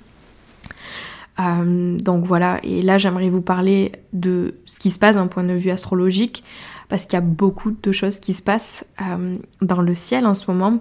Euh, 1.40 1.98
donc 1.98 2.26
voilà, 2.26 2.60
et 2.64 2.82
là 2.82 2.98
j'aimerais 2.98 3.28
vous 3.30 3.42
parler 3.42 3.92
de 4.14 4.56
ce 4.64 4.80
qui 4.80 4.90
se 4.90 4.98
passe 4.98 5.16
d'un 5.16 5.28
point 5.28 5.44
de 5.44 5.54
vue 5.54 5.70
astrologique, 5.70 6.44
parce 6.88 7.04
qu'il 7.04 7.14
y 7.14 7.18
a 7.18 7.22
beaucoup 7.22 7.72
de 7.72 7.92
choses 7.92 8.20
qui 8.20 8.34
se 8.34 8.42
passent 8.42 8.86
euh, 9.02 9.38
dans 9.62 9.82
le 9.82 9.94
ciel 9.94 10.26
en 10.26 10.34
ce 10.34 10.50
moment. 10.50 10.80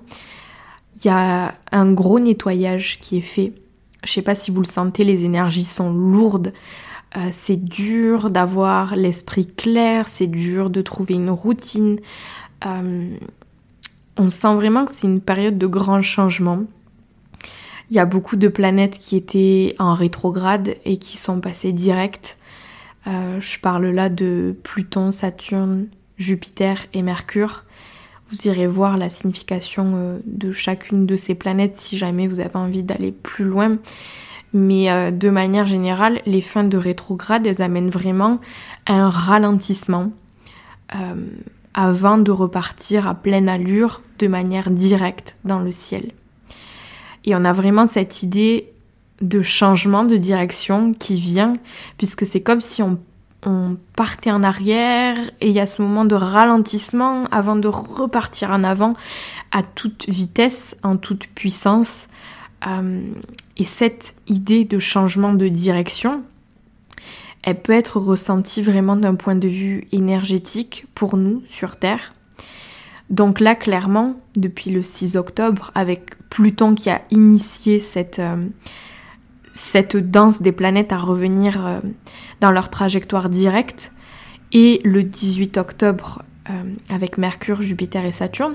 Il 0.96 1.06
y 1.06 1.10
a 1.10 1.54
un 1.72 1.92
gros 1.92 2.20
nettoyage 2.20 2.98
qui 3.00 3.18
est 3.18 3.22
fait 3.22 3.52
je 4.04 4.12
sais 4.12 4.22
pas 4.22 4.34
si 4.34 4.50
vous 4.50 4.60
le 4.60 4.66
sentez, 4.66 5.04
les 5.04 5.24
énergies 5.24 5.64
sont 5.64 5.92
lourdes. 5.92 6.52
Euh, 7.16 7.28
c'est 7.30 7.62
dur 7.62 8.30
d'avoir 8.30 8.96
l'esprit 8.96 9.46
clair, 9.46 10.08
c'est 10.08 10.26
dur 10.26 10.70
de 10.70 10.82
trouver 10.82 11.14
une 11.14 11.30
routine. 11.30 11.98
Euh, 12.66 13.16
on 14.16 14.28
sent 14.28 14.54
vraiment 14.54 14.84
que 14.84 14.92
c'est 14.92 15.06
une 15.06 15.20
période 15.20 15.58
de 15.58 15.66
grand 15.66 16.02
changement. 16.02 16.64
Il 17.90 17.96
y 17.96 18.00
a 18.00 18.06
beaucoup 18.06 18.36
de 18.36 18.48
planètes 18.48 18.98
qui 18.98 19.16
étaient 19.16 19.74
en 19.78 19.94
rétrograde 19.94 20.76
et 20.84 20.96
qui 20.96 21.16
sont 21.16 21.40
passées 21.40 21.72
direct. 21.72 22.38
Euh, 23.06 23.40
je 23.40 23.58
parle 23.58 23.86
là 23.86 24.08
de 24.08 24.56
Pluton, 24.62 25.10
Saturne, 25.10 25.86
Jupiter 26.16 26.78
et 26.94 27.02
Mercure. 27.02 27.64
Vous 28.28 28.48
irez 28.48 28.66
voir 28.66 28.96
la 28.96 29.10
signification 29.10 29.92
euh, 29.96 30.18
de 30.26 30.50
chacune 30.52 31.06
de 31.06 31.16
ces 31.16 31.34
planètes 31.34 31.76
si 31.76 31.98
jamais 31.98 32.26
vous 32.26 32.40
avez 32.40 32.56
envie 32.56 32.82
d'aller 32.82 33.12
plus 33.12 33.44
loin. 33.44 33.78
Mais 34.52 34.90
euh, 34.90 35.10
de 35.10 35.30
manière 35.30 35.66
générale, 35.66 36.20
les 36.26 36.40
fins 36.40 36.64
de 36.64 36.76
rétrograde, 36.76 37.46
elles 37.46 37.62
amènent 37.62 37.90
vraiment 37.90 38.40
un 38.86 39.08
ralentissement 39.10 40.12
avant 41.72 42.18
de 42.18 42.30
repartir 42.30 43.08
à 43.08 43.16
pleine 43.16 43.48
allure 43.48 44.00
de 44.20 44.28
manière 44.28 44.70
directe 44.70 45.36
dans 45.44 45.58
le 45.58 45.72
ciel. 45.72 46.12
Et 47.24 47.34
on 47.34 47.44
a 47.44 47.52
vraiment 47.52 47.86
cette 47.86 48.22
idée 48.22 48.72
de 49.20 49.42
changement 49.42 50.04
de 50.04 50.16
direction 50.16 50.92
qui 50.92 51.18
vient, 51.18 51.54
puisque 51.98 52.26
c'est 52.26 52.40
comme 52.40 52.60
si 52.60 52.82
on, 52.82 52.98
partait 53.94 54.30
en 54.30 54.42
arrière 54.42 55.16
et 55.40 55.48
il 55.48 55.52
y 55.54 55.60
a 55.60 55.66
ce 55.66 55.82
moment 55.82 56.04
de 56.04 56.14
ralentissement 56.14 57.24
avant 57.30 57.56
de 57.56 57.68
repartir 57.68 58.50
en 58.50 58.64
avant 58.64 58.94
à 59.52 59.62
toute 59.62 60.08
vitesse, 60.08 60.76
en 60.82 60.96
toute 60.96 61.26
puissance. 61.28 62.08
Euh, 62.66 63.02
et 63.56 63.64
cette 63.64 64.16
idée 64.26 64.64
de 64.64 64.78
changement 64.78 65.32
de 65.32 65.48
direction, 65.48 66.22
elle 67.42 67.60
peut 67.60 67.72
être 67.72 67.98
ressentie 67.98 68.62
vraiment 68.62 68.96
d'un 68.96 69.14
point 69.14 69.36
de 69.36 69.48
vue 69.48 69.86
énergétique 69.92 70.86
pour 70.94 71.16
nous 71.16 71.42
sur 71.44 71.76
Terre. 71.76 72.14
Donc 73.10 73.40
là, 73.40 73.54
clairement, 73.54 74.16
depuis 74.34 74.70
le 74.70 74.82
6 74.82 75.16
octobre, 75.16 75.70
avec 75.74 76.16
Pluton 76.30 76.74
qui 76.74 76.88
a 76.88 77.02
initié 77.10 77.78
cette, 77.78 78.18
euh, 78.18 78.46
cette 79.54 79.96
danse 79.96 80.42
des 80.42 80.52
planètes 80.52 80.92
à 80.92 80.98
revenir 80.98 81.66
euh, 81.66 81.80
dans 82.40 82.50
leur 82.50 82.68
trajectoire 82.68 83.30
directe, 83.30 83.92
et 84.52 84.80
le 84.84 85.02
18 85.02 85.56
octobre 85.56 86.22
euh, 86.50 86.52
avec 86.90 87.16
Mercure, 87.16 87.62
Jupiter 87.62 88.04
et 88.04 88.12
Saturne, 88.12 88.54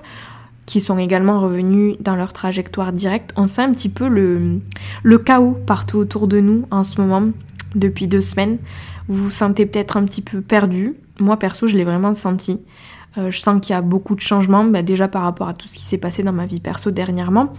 qui 0.66 0.80
sont 0.80 1.00
également 1.00 1.40
revenus 1.40 1.96
dans 2.00 2.16
leur 2.16 2.32
trajectoire 2.32 2.94
directe, 2.94 3.32
on 3.36 3.48
sent 3.48 3.64
un 3.64 3.72
petit 3.72 3.90
peu 3.90 4.08
le, 4.08 4.62
chaos 5.18 5.58
partout 5.66 5.98
autour 5.98 6.28
de 6.28 6.40
nous 6.40 6.66
en 6.70 6.84
ce 6.84 7.02
moment, 7.02 7.32
depuis 7.74 8.08
deux 8.08 8.22
semaines. 8.22 8.60
Vous 9.08 9.24
vous 9.24 9.30
sentez 9.32 9.66
peut-être 9.66 9.98
un 9.98 10.06
petit 10.06 10.22
peu 10.22 10.42
perdu. 10.42 10.96
Moi, 11.20 11.38
perso, 11.38 11.66
je 11.66 11.76
l'ai 11.76 11.84
vraiment 11.84 12.14
senti. 12.14 12.62
Euh, 13.18 13.32
je 13.32 13.40
sens 13.40 13.60
qu'il 13.60 13.74
y 13.74 13.78
a 13.78 13.82
beaucoup 13.82 14.16
de 14.16 14.20
changements, 14.22 14.64
bah, 14.64 14.84
déjà 14.84 15.08
par 15.08 15.24
rapport 15.24 15.48
à 15.48 15.54
tout 15.54 15.68
ce 15.68 15.76
qui 15.76 15.84
s'est 15.84 15.98
passé 15.98 16.22
dans 16.22 16.34
ma 16.34 16.46
vie 16.46 16.60
perso 16.60 16.92
dernièrement. 16.92 17.52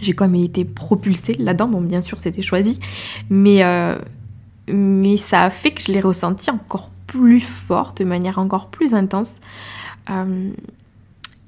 J'ai 0.00 0.14
quand 0.14 0.28
même 0.28 0.42
été 0.42 0.64
propulsée 0.64 1.34
là-dedans. 1.34 1.68
Bon, 1.68 1.80
bien 1.80 2.02
sûr, 2.02 2.20
c'était 2.20 2.42
choisi, 2.42 2.78
mais, 3.30 3.64
euh, 3.64 3.98
mais 4.68 5.16
ça 5.16 5.42
a 5.42 5.50
fait 5.50 5.72
que 5.72 5.82
je 5.82 5.92
l'ai 5.92 6.00
ressenti 6.00 6.50
encore 6.50 6.90
plus 7.06 7.40
fort, 7.40 7.94
de 7.96 8.04
manière 8.04 8.38
encore 8.38 8.68
plus 8.68 8.94
intense. 8.94 9.36
Euh, 10.10 10.50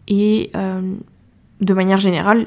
et 0.09 0.51
de 1.61 1.75
manière 1.75 2.01
générale, 2.01 2.47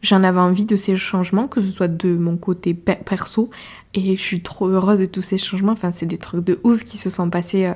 j'en 0.00 0.22
avais 0.22 0.38
envie 0.38 0.64
de 0.64 0.76
ces 0.76 0.94
changements, 0.94 1.48
que 1.48 1.60
ce 1.60 1.66
soit 1.66 1.88
de 1.88 2.16
mon 2.16 2.36
côté 2.36 2.72
perso, 2.72 3.50
et 3.94 4.16
je 4.16 4.22
suis 4.22 4.42
trop 4.42 4.68
heureuse 4.68 5.00
de 5.00 5.06
tous 5.06 5.22
ces 5.22 5.36
changements. 5.36 5.72
Enfin, 5.72 5.90
c'est 5.90 6.06
des 6.06 6.18
trucs 6.18 6.44
de 6.44 6.60
ouf 6.62 6.84
qui 6.84 6.98
se 6.98 7.10
sont 7.10 7.28
passés 7.28 7.72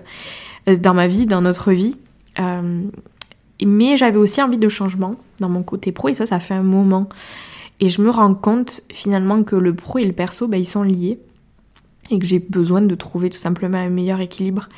dans 0.66 0.94
ma 0.94 1.06
vie, 1.06 1.26
dans 1.26 1.40
notre 1.40 1.72
vie. 1.72 1.96
Euh, 2.38 2.82
mais 3.64 3.96
j'avais 3.96 4.18
aussi 4.18 4.42
envie 4.42 4.58
de 4.58 4.68
changement 4.68 5.16
dans 5.40 5.48
mon 5.48 5.62
côté 5.62 5.92
pro 5.92 6.08
et 6.08 6.14
ça, 6.14 6.26
ça 6.26 6.40
fait 6.40 6.54
un 6.54 6.62
moment. 6.62 7.08
Et 7.84 7.90
je 7.90 8.00
me 8.00 8.08
rends 8.08 8.34
compte 8.34 8.80
finalement 8.90 9.42
que 9.42 9.56
le 9.56 9.74
pro 9.74 9.98
et 9.98 10.06
le 10.06 10.14
perso, 10.14 10.48
bah, 10.48 10.56
ils 10.56 10.64
sont 10.66 10.84
liés 10.84 11.18
et 12.08 12.18
que 12.18 12.24
j'ai 12.24 12.38
besoin 12.38 12.80
de 12.80 12.94
trouver 12.94 13.28
tout 13.28 13.36
simplement 13.36 13.76
un 13.76 13.90
meilleur 13.90 14.20
équilibre. 14.20 14.70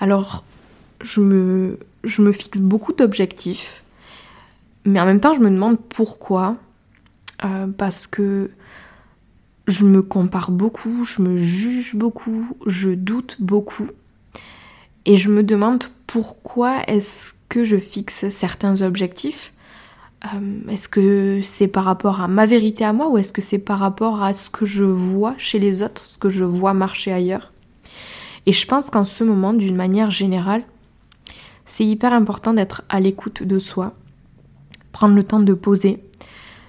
Alors, 0.00 0.42
je 1.00 1.20
me, 1.20 1.78
je 2.02 2.22
me 2.22 2.32
fixe 2.32 2.58
beaucoup 2.58 2.92
d'objectifs, 2.92 3.84
mais 4.84 5.00
en 5.00 5.06
même 5.06 5.20
temps, 5.20 5.32
je 5.32 5.38
me 5.38 5.48
demande 5.48 5.78
pourquoi. 5.78 6.56
Euh, 7.44 7.68
parce 7.68 8.08
que 8.08 8.50
je 9.68 9.84
me 9.84 10.02
compare 10.02 10.50
beaucoup, 10.50 11.04
je 11.04 11.22
me 11.22 11.36
juge 11.36 11.94
beaucoup, 11.94 12.48
je 12.66 12.90
doute 12.90 13.36
beaucoup. 13.38 13.90
Et 15.06 15.16
je 15.16 15.30
me 15.30 15.44
demande 15.44 15.84
pourquoi 16.08 16.82
est-ce 16.88 17.32
que 17.48 17.62
je 17.62 17.76
fixe 17.76 18.28
certains 18.28 18.82
objectifs 18.82 19.52
euh, 20.24 20.70
Est-ce 20.70 20.88
que 20.88 21.40
c'est 21.42 21.68
par 21.68 21.84
rapport 21.84 22.20
à 22.20 22.28
ma 22.28 22.46
vérité 22.46 22.84
à 22.84 22.92
moi 22.92 23.08
ou 23.08 23.18
est-ce 23.18 23.32
que 23.32 23.42
c'est 23.42 23.58
par 23.58 23.78
rapport 23.78 24.22
à 24.22 24.32
ce 24.32 24.50
que 24.50 24.64
je 24.64 24.84
vois 24.84 25.34
chez 25.38 25.58
les 25.58 25.82
autres, 25.82 26.04
ce 26.04 26.18
que 26.18 26.28
je 26.28 26.44
vois 26.44 26.74
marcher 26.74 27.12
ailleurs? 27.12 27.52
Et 28.46 28.52
je 28.52 28.66
pense 28.66 28.90
qu'en 28.90 29.04
ce 29.04 29.24
moment, 29.24 29.52
d'une 29.52 29.76
manière 29.76 30.10
générale, 30.10 30.62
c'est 31.66 31.84
hyper 31.84 32.12
important 32.12 32.52
d'être 32.52 32.82
à 32.88 33.00
l'écoute 33.00 33.42
de 33.42 33.58
soi, 33.58 33.94
prendre 34.92 35.14
le 35.14 35.22
temps 35.22 35.40
de 35.40 35.54
poser, 35.54 36.02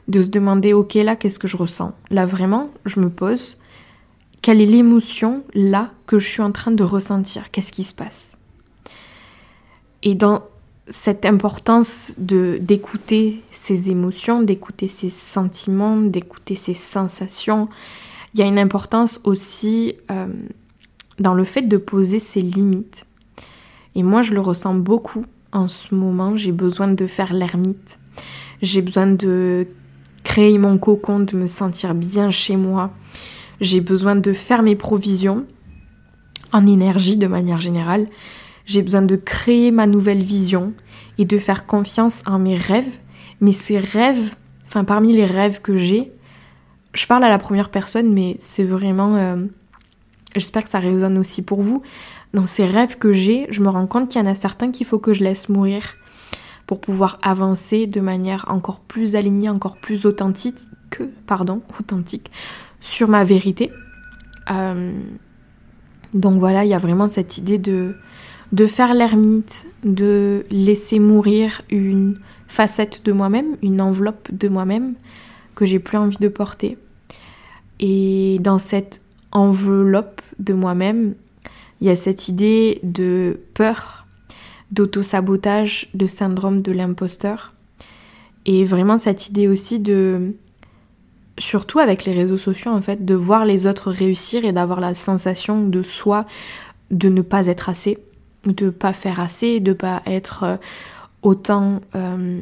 de 0.07 0.21
se 0.21 0.29
demander, 0.29 0.73
ok, 0.73 0.93
là, 0.95 1.15
qu'est-ce 1.15 1.39
que 1.39 1.47
je 1.47 1.57
ressens? 1.57 1.93
Là, 2.09 2.25
vraiment, 2.25 2.69
je 2.85 2.99
me 2.99 3.09
pose, 3.09 3.57
quelle 4.41 4.61
est 4.61 4.65
l'émotion 4.65 5.43
là 5.53 5.91
que 6.05 6.19
je 6.19 6.27
suis 6.27 6.41
en 6.41 6.51
train 6.51 6.71
de 6.71 6.83
ressentir? 6.83 7.51
Qu'est-ce 7.51 7.71
qui 7.71 7.83
se 7.83 7.93
passe? 7.93 8.37
Et 10.03 10.15
dans 10.15 10.43
cette 10.91 11.25
importance 11.25 12.13
de 12.19 12.59
d'écouter 12.61 13.41
ses 13.49 13.89
émotions, 13.89 14.43
d'écouter 14.43 14.87
ses 14.87 15.09
sentiments, 15.09 15.97
d'écouter 15.97 16.53
ses 16.53 16.75
sensations, 16.75 17.67
il 18.33 18.39
y 18.39 18.43
a 18.43 18.45
une 18.45 18.59
importance 18.59 19.19
aussi 19.23 19.95
euh, 20.11 20.27
dans 21.19 21.33
le 21.33 21.43
fait 21.43 21.63
de 21.63 21.77
poser 21.77 22.19
ses 22.19 22.41
limites. 22.41 23.07
Et 23.95 24.03
moi, 24.03 24.21
je 24.21 24.33
le 24.33 24.41
ressens 24.41 24.75
beaucoup 24.75 25.25
en 25.51 25.67
ce 25.67 25.95
moment. 25.95 26.35
J'ai 26.35 26.51
besoin 26.51 26.87
de 26.87 27.07
faire 27.07 27.33
l'ermite. 27.33 27.99
J'ai 28.61 28.83
besoin 28.83 29.07
de 29.07 29.67
créer 30.23 30.59
mon 30.59 30.77
cocon, 30.77 31.21
de 31.21 31.35
me 31.35 31.47
sentir 31.47 31.95
bien 31.95 32.29
chez 32.29 32.55
moi 32.55 32.91
j'ai 33.61 33.79
besoin 33.79 34.15
de 34.15 34.33
faire 34.33 34.63
mes 34.63 34.75
provisions 34.75 35.45
en 36.51 36.67
énergie 36.67 37.15
de 37.15 37.27
manière 37.27 37.61
générale, 37.61 38.07
j'ai 38.71 38.81
besoin 38.81 39.01
de 39.01 39.15
créer 39.17 39.69
ma 39.71 39.85
nouvelle 39.85 40.23
vision 40.23 40.73
et 41.17 41.25
de 41.25 41.37
faire 41.37 41.65
confiance 41.65 42.23
en 42.25 42.39
mes 42.39 42.55
rêves, 42.55 42.99
mais 43.41 43.51
ces 43.51 43.77
rêves, 43.77 44.35
enfin 44.65 44.85
parmi 44.85 45.11
les 45.13 45.25
rêves 45.25 45.61
que 45.61 45.75
j'ai, 45.75 46.11
je 46.93 47.05
parle 47.05 47.23
à 47.23 47.29
la 47.29 47.37
première 47.37 47.69
personne, 47.69 48.13
mais 48.13 48.37
c'est 48.39 48.63
vraiment... 48.63 49.15
Euh, 49.15 49.45
j'espère 50.35 50.63
que 50.63 50.69
ça 50.69 50.79
résonne 50.79 51.17
aussi 51.17 51.41
pour 51.41 51.61
vous. 51.61 51.81
Dans 52.33 52.45
ces 52.45 52.65
rêves 52.65 52.97
que 52.97 53.11
j'ai, 53.11 53.47
je 53.49 53.61
me 53.61 53.69
rends 53.69 53.87
compte 53.87 54.09
qu'il 54.09 54.21
y 54.21 54.23
en 54.23 54.29
a 54.29 54.35
certains 54.35 54.71
qu'il 54.71 54.85
faut 54.85 54.99
que 54.99 55.13
je 55.13 55.23
laisse 55.23 55.49
mourir 55.49 55.83
pour 56.65 56.79
pouvoir 56.79 57.19
avancer 57.21 57.87
de 57.87 57.99
manière 57.99 58.45
encore 58.47 58.79
plus 58.79 59.17
alignée, 59.17 59.49
encore 59.49 59.77
plus 59.77 60.05
authentique, 60.05 60.59
que, 60.89 61.03
pardon, 61.27 61.61
authentique, 61.79 62.31
sur 62.79 63.09
ma 63.09 63.25
vérité. 63.25 63.71
Euh, 64.49 64.93
donc 66.13 66.39
voilà, 66.39 66.63
il 66.63 66.69
y 66.69 66.73
a 66.73 66.79
vraiment 66.79 67.09
cette 67.09 67.37
idée 67.37 67.57
de, 67.57 67.95
de 68.51 68.65
faire 68.65 68.93
l'ermite, 68.93 69.67
de 69.83 70.45
laisser 70.49 70.99
mourir 70.99 71.61
une 71.69 72.19
facette 72.47 73.05
de 73.05 73.11
moi-même, 73.11 73.55
une 73.61 73.81
enveloppe 73.81 74.29
de 74.31 74.49
moi-même 74.49 74.95
que 75.55 75.65
j'ai 75.65 75.79
plus 75.79 75.97
envie 75.97 76.17
de 76.17 76.27
porter. 76.27 76.77
Et 77.79 78.39
dans 78.41 78.59
cette 78.59 79.01
enveloppe 79.31 80.21
de 80.39 80.53
moi-même, 80.53 81.15
il 81.79 81.87
y 81.87 81.89
a 81.89 81.95
cette 81.95 82.27
idée 82.27 82.79
de 82.83 83.39
peur, 83.53 84.05
d'auto-sabotage, 84.71 85.89
de 85.93 86.07
syndrome 86.07 86.61
de 86.61 86.71
l'imposteur. 86.71 87.53
Et 88.45 88.65
vraiment 88.65 88.97
cette 88.97 89.29
idée 89.29 89.47
aussi 89.47 89.79
de 89.79 90.33
surtout 91.37 91.79
avec 91.79 92.05
les 92.05 92.13
réseaux 92.13 92.37
sociaux, 92.37 92.71
en 92.71 92.81
fait, 92.81 93.05
de 93.05 93.15
voir 93.15 93.45
les 93.45 93.65
autres 93.65 93.89
réussir 93.89 94.45
et 94.45 94.51
d'avoir 94.51 94.79
la 94.79 94.93
sensation 94.93 95.67
de 95.67 95.81
soi 95.81 96.25
de 96.91 97.09
ne 97.09 97.21
pas 97.21 97.47
être 97.47 97.69
assez, 97.69 97.97
de 98.45 98.69
pas 98.69 98.93
faire 98.93 99.19
assez, 99.19 99.59
de 99.59 99.73
pas 99.73 100.01
être 100.05 100.43
euh, 100.43 100.57
autant. 101.21 101.81
Euh, 101.95 102.39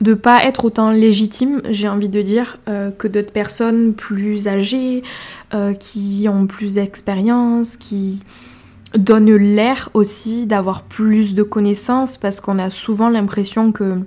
de 0.00 0.14
pas 0.14 0.44
être 0.44 0.64
autant 0.64 0.90
légitime, 0.90 1.62
j'ai 1.70 1.88
envie 1.88 2.08
de 2.08 2.22
dire, 2.22 2.58
euh, 2.68 2.90
que 2.90 3.06
d'autres 3.06 3.32
personnes 3.32 3.94
plus 3.94 4.48
âgées, 4.48 5.02
qui 5.78 6.26
ont 6.28 6.48
plus 6.48 6.74
d'expérience, 6.74 7.76
qui 7.76 8.20
donnent 8.96 9.36
l'air 9.36 9.90
aussi 9.94 10.46
d'avoir 10.46 10.82
plus 10.82 11.34
de 11.34 11.44
connaissances, 11.44 12.16
parce 12.16 12.40
qu'on 12.40 12.58
a 12.58 12.70
souvent 12.70 13.10
l'impression 13.10 13.70
que 13.70 14.00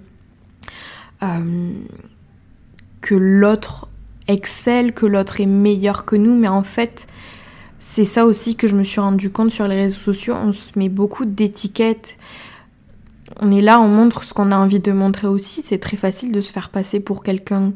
que 3.02 3.16
l'autre 3.16 3.88
excelle, 4.28 4.94
que 4.94 5.06
l'autre 5.06 5.40
est 5.40 5.46
meilleur 5.46 6.04
que 6.06 6.16
nous, 6.16 6.36
mais 6.36 6.50
en 6.50 6.64
fait, 6.64 7.08
c'est 7.88 8.04
ça 8.04 8.26
aussi 8.26 8.56
que 8.56 8.66
je 8.66 8.76
me 8.76 8.84
suis 8.84 9.00
rendu 9.00 9.30
compte 9.30 9.52
sur 9.52 9.68
les 9.68 9.76
réseaux 9.76 10.00
sociaux. 10.00 10.34
On 10.34 10.52
se 10.52 10.72
met 10.76 10.90
beaucoup 10.90 11.24
d'étiquettes. 11.24 12.18
On 13.40 13.52
est 13.52 13.62
là, 13.62 13.80
on 13.80 13.88
montre 13.88 14.24
ce 14.24 14.34
qu'on 14.34 14.52
a 14.52 14.58
envie 14.58 14.80
de 14.80 14.92
montrer 14.92 15.28
aussi. 15.28 15.62
C'est 15.62 15.78
très 15.78 15.96
facile 15.96 16.32
de 16.32 16.42
se 16.42 16.52
faire 16.52 16.70
passer 16.70 17.00
pour 17.00 17.22
quelqu'un 17.22 17.74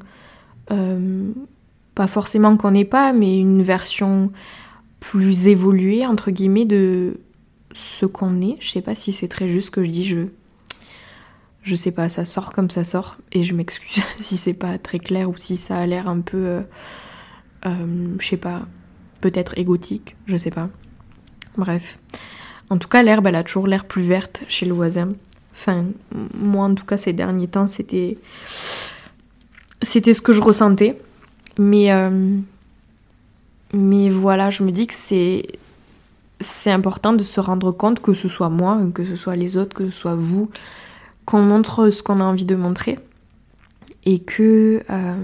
euh, 0.71 1.31
pas 1.93 2.07
forcément 2.07 2.57
qu'on 2.57 2.71
n'est 2.71 2.85
pas, 2.85 3.13
mais 3.13 3.37
une 3.37 3.61
version 3.61 4.31
plus 4.99 5.45
évoluée, 5.45 6.07
entre 6.07 6.31
guillemets, 6.31 6.65
de 6.65 7.19
ce 7.71 8.07
qu'on 8.07 8.41
est. 8.41 8.57
Je 8.59 8.71
sais 8.71 8.81
pas 8.81 8.95
si 8.95 9.11
c'est 9.11 9.27
très 9.27 9.47
juste 9.47 9.69
que 9.69 9.83
je 9.83 9.91
dis, 9.91 10.05
je. 10.05 10.25
Je 11.61 11.75
sais 11.75 11.91
pas, 11.91 12.09
ça 12.09 12.25
sort 12.25 12.51
comme 12.51 12.71
ça 12.71 12.83
sort, 12.83 13.17
et 13.31 13.43
je 13.43 13.53
m'excuse 13.53 14.03
si 14.19 14.37
c'est 14.37 14.53
pas 14.53 14.79
très 14.79 14.97
clair 14.97 15.29
ou 15.29 15.37
si 15.37 15.55
ça 15.55 15.77
a 15.77 15.85
l'air 15.85 16.09
un 16.09 16.21
peu. 16.21 16.37
Euh, 16.37 16.61
euh, 17.67 18.15
je 18.17 18.25
sais 18.25 18.37
pas, 18.37 18.63
peut-être 19.21 19.57
égotique, 19.57 20.15
je 20.25 20.37
sais 20.37 20.51
pas. 20.51 20.69
Bref. 21.57 21.99
En 22.69 22.77
tout 22.77 22.87
cas, 22.87 23.03
l'herbe, 23.03 23.27
elle 23.27 23.35
a 23.35 23.43
toujours 23.43 23.67
l'air 23.67 23.85
plus 23.85 24.03
verte 24.03 24.41
chez 24.47 24.65
le 24.65 24.73
voisin. 24.73 25.13
Enfin, 25.51 25.85
moi, 26.37 26.65
en 26.65 26.75
tout 26.75 26.85
cas, 26.85 26.97
ces 26.97 27.13
derniers 27.13 27.47
temps, 27.47 27.67
c'était. 27.67 28.17
C'était 29.81 30.13
ce 30.13 30.21
que 30.21 30.33
je 30.33 30.41
ressentais. 30.41 30.99
Mais. 31.57 31.91
Euh, 31.91 32.37
mais 33.73 34.09
voilà, 34.09 34.49
je 34.49 34.63
me 34.63 34.71
dis 34.71 34.87
que 34.87 34.93
c'est. 34.93 35.43
C'est 36.41 36.71
important 36.71 37.11
de 37.11 37.23
se 37.23 37.41
rendre 37.41 37.73
compte 37.73 38.01
que 38.01 38.13
ce 38.13 38.29
soit 38.29 38.49
moi, 38.49 38.79
que 38.93 39.03
ce 39.03 39.17
soit 39.17 39.35
les 39.35 39.57
autres, 39.57 39.75
que 39.75 39.87
ce 39.87 39.91
soit 39.91 40.15
vous, 40.15 40.49
qu'on 41.25 41.41
montre 41.41 41.89
ce 41.89 42.01
qu'on 42.01 42.21
a 42.21 42.23
envie 42.23 42.45
de 42.45 42.55
montrer. 42.55 42.97
Et 44.05 44.19
que. 44.19 44.83
Euh, 44.89 45.15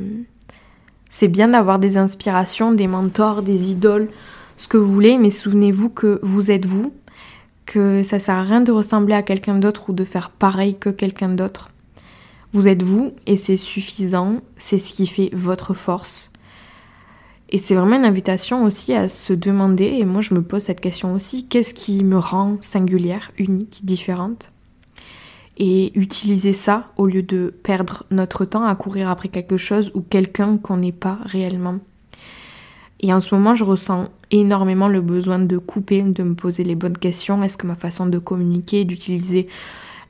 c'est 1.15 1.29
bien 1.29 1.47
d'avoir 1.47 1.79
des 1.79 1.95
inspirations, 1.95 2.73
des 2.73 2.87
mentors, 2.87 3.41
des 3.41 3.71
idoles, 3.71 4.09
ce 4.57 4.67
que 4.67 4.75
vous 4.75 4.91
voulez, 4.91 5.17
mais 5.17 5.29
souvenez-vous 5.29 5.87
que 5.87 6.19
vous 6.21 6.51
êtes 6.51 6.65
vous, 6.65 6.91
que 7.65 8.03
ça 8.03 8.19
sert 8.19 8.35
à 8.35 8.43
rien 8.43 8.59
de 8.59 8.73
ressembler 8.73 9.13
à 9.13 9.23
quelqu'un 9.23 9.55
d'autre 9.55 9.89
ou 9.89 9.93
de 9.93 10.03
faire 10.03 10.29
pareil 10.29 10.75
que 10.77 10.89
quelqu'un 10.89 11.29
d'autre. 11.29 11.69
Vous 12.51 12.67
êtes 12.67 12.83
vous 12.83 13.13
et 13.27 13.37
c'est 13.37 13.55
suffisant, 13.55 14.41
c'est 14.57 14.77
ce 14.77 14.91
qui 14.91 15.07
fait 15.07 15.29
votre 15.31 15.73
force. 15.73 16.33
Et 17.49 17.59
c'est 17.59 17.75
vraiment 17.75 17.95
une 17.95 18.03
invitation 18.03 18.65
aussi 18.65 18.93
à 18.93 19.07
se 19.07 19.31
demander, 19.31 19.85
et 19.85 20.03
moi 20.03 20.19
je 20.19 20.33
me 20.33 20.41
pose 20.41 20.63
cette 20.63 20.81
question 20.81 21.13
aussi, 21.13 21.47
qu'est-ce 21.47 21.73
qui 21.73 22.03
me 22.03 22.17
rend 22.17 22.57
singulière, 22.59 23.31
unique, 23.37 23.85
différente? 23.85 24.51
Et 25.57 25.97
utiliser 25.97 26.53
ça 26.53 26.91
au 26.97 27.07
lieu 27.07 27.23
de 27.23 27.53
perdre 27.63 28.03
notre 28.11 28.45
temps 28.45 28.65
à 28.65 28.75
courir 28.75 29.09
après 29.09 29.29
quelque 29.29 29.57
chose 29.57 29.91
ou 29.93 30.01
quelqu'un 30.01 30.57
qu'on 30.57 30.77
n'est 30.77 30.91
pas 30.91 31.17
réellement. 31.23 31.79
Et 32.99 33.13
en 33.13 33.19
ce 33.19 33.35
moment, 33.35 33.55
je 33.55 33.63
ressens 33.63 34.09
énormément 34.31 34.87
le 34.87 35.01
besoin 35.01 35.39
de 35.39 35.57
couper, 35.57 36.01
de 36.01 36.23
me 36.23 36.35
poser 36.35 36.63
les 36.63 36.75
bonnes 36.75 36.97
questions. 36.97 37.43
Est-ce 37.43 37.57
que 37.57 37.67
ma 37.67 37.75
façon 37.75 38.05
de 38.05 38.17
communiquer, 38.19 38.85
d'utiliser 38.85 39.47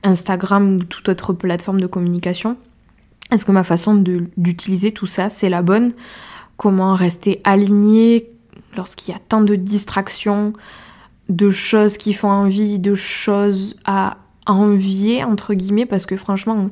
Instagram 0.02 0.76
ou 0.76 0.78
toute 0.78 1.08
autre 1.08 1.32
plateforme 1.32 1.80
de 1.80 1.86
communication, 1.86 2.56
est-ce 3.32 3.44
que 3.44 3.52
ma 3.52 3.64
façon 3.64 3.94
d'utiliser 4.36 4.92
tout 4.92 5.06
ça, 5.06 5.30
c'est 5.30 5.48
la 5.48 5.62
bonne? 5.62 5.92
Comment 6.56 6.94
rester 6.94 7.40
aligné 7.44 8.30
lorsqu'il 8.76 9.12
y 9.12 9.16
a 9.16 9.20
tant 9.20 9.40
de 9.40 9.56
distractions, 9.56 10.52
de 11.28 11.50
choses 11.50 11.98
qui 11.98 12.12
font 12.12 12.30
envie, 12.30 12.78
de 12.78 12.94
choses 12.94 13.74
à 13.84 14.18
envier, 14.46 15.24
entre 15.24 15.54
guillemets, 15.54 15.86
parce 15.86 16.06
que 16.06 16.16
franchement, 16.16 16.70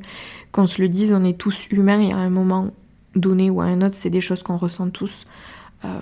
qu'on 0.51 0.67
se 0.67 0.81
le 0.81 0.89
dise, 0.89 1.13
on 1.13 1.23
est 1.23 1.37
tous 1.37 1.67
humains 1.71 1.99
et 1.99 2.11
à 2.11 2.17
un 2.17 2.29
moment 2.29 2.71
donné 3.15 3.49
ou 3.49 3.61
à 3.61 3.65
un 3.65 3.81
autre, 3.81 3.95
c'est 3.95 4.09
des 4.09 4.21
choses 4.21 4.43
qu'on 4.43 4.57
ressent 4.57 4.89
tous. 4.89 5.25
Euh, 5.83 5.99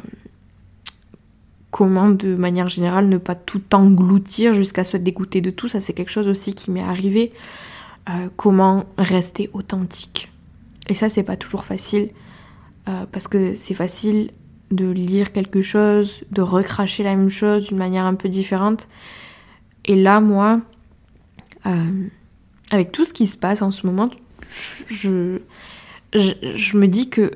comment, 1.72 2.10
de 2.10 2.36
manière 2.36 2.70
générale, 2.70 3.10
ne 3.10 3.18
pas 3.18 3.36
tout 3.36 3.64
engloutir 3.74 4.54
jusqu'à 4.54 4.84
se 4.84 4.98
dégoûter 4.98 5.42
de 5.42 5.50
tout, 5.50 5.68
ça 5.68 5.82
c'est 5.82 5.94
quelque 5.94 6.12
chose 6.12 6.28
aussi 6.28 6.54
qui 6.54 6.72
m'est 6.72 6.84
arrivé. 6.84 7.34
Euh, 8.10 8.28
comment 8.36 8.84
rester 8.98 9.50
authentique. 9.54 10.30
Et 10.90 10.94
ça, 10.94 11.08
c'est 11.08 11.24
pas 11.24 11.38
toujours 11.38 11.64
facile, 11.64 12.10
euh, 12.90 13.06
parce 13.10 13.30
que 13.30 13.54
c'est 13.56 13.74
facile 13.74 14.32
de 14.72 14.90
lire 14.90 15.32
quelque 15.32 15.62
chose, 15.62 16.26
de 16.32 16.42
recracher 16.42 17.04
la 17.04 17.16
même 17.16 17.30
chose 17.30 17.70
d'une 17.70 17.78
manière 17.78 18.06
un 18.06 18.16
peu 18.16 18.28
différente. 18.28 18.90
Et 19.86 19.96
là, 19.96 20.20
moi, 20.20 20.60
euh, 21.66 22.08
avec 22.72 22.92
tout 22.92 23.06
ce 23.06 23.14
qui 23.14 23.28
se 23.28 23.38
passe 23.38 23.62
en 23.62 23.72
ce 23.72 23.86
moment, 23.86 24.10
je, 24.88 25.40
me 26.14 26.86
dis 26.88 27.10
que 27.10 27.32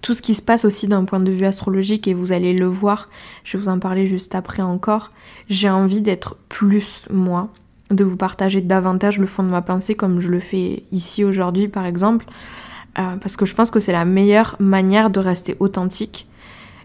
tout 0.00 0.14
ce 0.14 0.22
qui 0.22 0.34
se 0.34 0.42
passe 0.42 0.64
aussi 0.64 0.88
d'un 0.88 1.04
point 1.04 1.20
de 1.20 1.30
vue 1.30 1.44
astrologique, 1.44 2.08
et 2.08 2.14
vous 2.14 2.32
allez 2.32 2.52
le 2.52 2.66
voir, 2.66 3.08
je 3.44 3.56
vais 3.56 3.62
vous 3.62 3.68
en 3.68 3.78
parler 3.78 4.06
juste 4.06 4.34
après 4.34 4.62
encore, 4.62 5.12
j'ai 5.48 5.70
envie 5.70 6.00
d'être 6.00 6.36
plus 6.48 7.06
moi, 7.10 7.50
de 7.90 8.04
vous 8.04 8.16
partager 8.16 8.60
davantage 8.60 9.18
le 9.18 9.26
fond 9.26 9.42
de 9.42 9.48
ma 9.48 9.62
pensée 9.62 9.94
comme 9.94 10.20
je 10.20 10.30
le 10.30 10.40
fais 10.40 10.82
ici 10.92 11.24
aujourd'hui 11.24 11.68
par 11.68 11.84
exemple, 11.86 12.26
euh, 12.98 13.16
parce 13.16 13.36
que 13.36 13.46
je 13.46 13.54
pense 13.54 13.70
que 13.70 13.80
c'est 13.80 13.92
la 13.92 14.04
meilleure 14.04 14.56
manière 14.60 15.10
de 15.10 15.20
rester 15.20 15.56
authentique. 15.60 16.26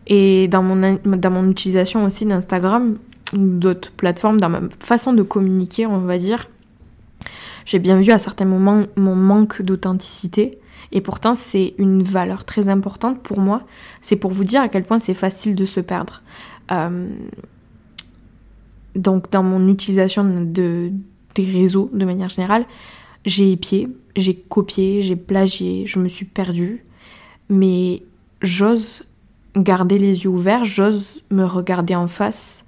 Et 0.10 0.48
dans 0.48 0.64
mon, 0.64 1.00
dans 1.04 1.32
mon 1.32 1.50
utilisation 1.50 2.06
aussi 2.06 2.26
d'Instagram, 2.26 2.98
d'autres 3.34 3.92
plateformes, 3.92 4.40
dans 4.40 4.50
ma 4.50 4.62
façon 4.80 5.12
de 5.12 5.22
communiquer, 5.22 5.86
on 5.86 6.00
va 6.00 6.18
dire, 6.18 6.48
j'ai 7.68 7.80
bien 7.80 8.00
vu 8.00 8.12
à 8.12 8.18
certains 8.18 8.46
moments 8.46 8.86
mon 8.96 9.16
manque 9.16 9.62
d'authenticité. 9.62 10.58
Et 10.94 11.02
pourtant, 11.02 11.36
c'est 11.36 11.76
une 11.78 12.02
valeur 12.02 12.46
très 12.46 12.70
importante 12.70 13.22
pour 13.22 13.42
moi. 13.42 13.64
C'est 14.00 14.16
pour 14.16 14.32
vous 14.32 14.46
dire 14.46 14.62
à 14.62 14.70
quel 14.70 14.86
point 14.86 15.00
c'est 15.00 15.14
facile 15.14 15.54
de 15.54 15.66
se 15.66 15.82
perdre. 15.82 16.24
Euh, 16.72 17.10
donc, 18.96 19.30
dans 19.32 19.44
mon 19.44 19.68
utilisation 19.68 20.24
de, 20.24 20.92
des 21.36 21.44
réseaux 21.44 21.90
de 21.92 22.06
manière 22.06 22.30
générale, 22.30 22.66
j'ai 23.26 23.52
épié, 23.52 23.90
j'ai 24.16 24.34
copié, 24.34 25.02
j'ai 25.02 25.18
plagié, 25.18 25.86
je 25.86 26.00
me 26.00 26.08
suis 26.08 26.26
perdue. 26.26 26.86
Mais 27.50 28.02
j'ose 28.42 29.04
garder 29.58 30.00
les 30.00 30.24
yeux 30.24 30.30
ouverts, 30.30 30.64
j'ose 30.64 31.22
me 31.32 31.44
regarder 31.44 31.96
en 31.96 32.08
face, 32.08 32.66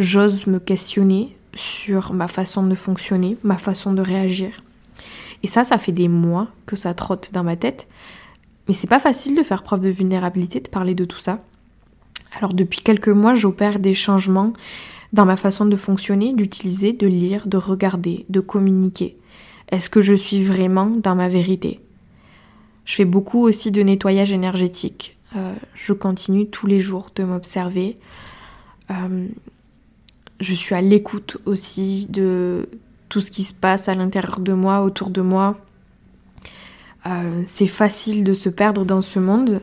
j'ose 0.00 0.48
me 0.48 0.58
questionner, 0.58 1.36
sur 1.54 2.12
ma 2.12 2.28
façon 2.28 2.62
de 2.62 2.74
fonctionner, 2.74 3.36
ma 3.42 3.58
façon 3.58 3.92
de 3.92 4.02
réagir. 4.02 4.62
Et 5.42 5.46
ça, 5.46 5.64
ça 5.64 5.78
fait 5.78 5.92
des 5.92 6.08
mois 6.08 6.48
que 6.66 6.76
ça 6.76 6.94
trotte 6.94 7.32
dans 7.32 7.44
ma 7.44 7.56
tête. 7.56 7.88
Mais 8.68 8.74
c'est 8.74 8.86
pas 8.86 9.00
facile 9.00 9.36
de 9.36 9.42
faire 9.42 9.62
preuve 9.62 9.82
de 9.82 9.90
vulnérabilité, 9.90 10.60
de 10.60 10.68
parler 10.68 10.94
de 10.94 11.04
tout 11.04 11.18
ça. 11.18 11.42
Alors 12.36 12.54
depuis 12.54 12.80
quelques 12.80 13.08
mois, 13.08 13.34
j'opère 13.34 13.78
des 13.78 13.94
changements 13.94 14.52
dans 15.12 15.26
ma 15.26 15.36
façon 15.36 15.66
de 15.66 15.76
fonctionner, 15.76 16.32
d'utiliser, 16.32 16.92
de 16.92 17.06
lire, 17.06 17.46
de 17.46 17.56
regarder, 17.58 18.24
de 18.28 18.40
communiquer. 18.40 19.16
Est-ce 19.70 19.90
que 19.90 20.00
je 20.00 20.14
suis 20.14 20.42
vraiment 20.42 20.86
dans 20.86 21.14
ma 21.14 21.28
vérité? 21.28 21.80
Je 22.84 22.94
fais 22.94 23.04
beaucoup 23.04 23.40
aussi 23.40 23.70
de 23.70 23.82
nettoyage 23.82 24.32
énergétique. 24.32 25.18
Euh, 25.36 25.54
je 25.74 25.92
continue 25.92 26.48
tous 26.48 26.66
les 26.66 26.80
jours 26.80 27.10
de 27.14 27.24
m'observer. 27.24 27.98
Euh, 28.90 29.26
je 30.42 30.54
suis 30.54 30.74
à 30.74 30.80
l'écoute 30.80 31.38
aussi 31.46 32.06
de 32.10 32.68
tout 33.08 33.20
ce 33.20 33.30
qui 33.30 33.44
se 33.44 33.54
passe 33.54 33.88
à 33.88 33.94
l'intérieur 33.94 34.40
de 34.40 34.52
moi, 34.52 34.82
autour 34.82 35.10
de 35.10 35.20
moi. 35.20 35.56
Euh, 37.06 37.42
c'est 37.44 37.66
facile 37.66 38.24
de 38.24 38.32
se 38.32 38.48
perdre 38.48 38.84
dans 38.84 39.00
ce 39.00 39.18
monde, 39.18 39.60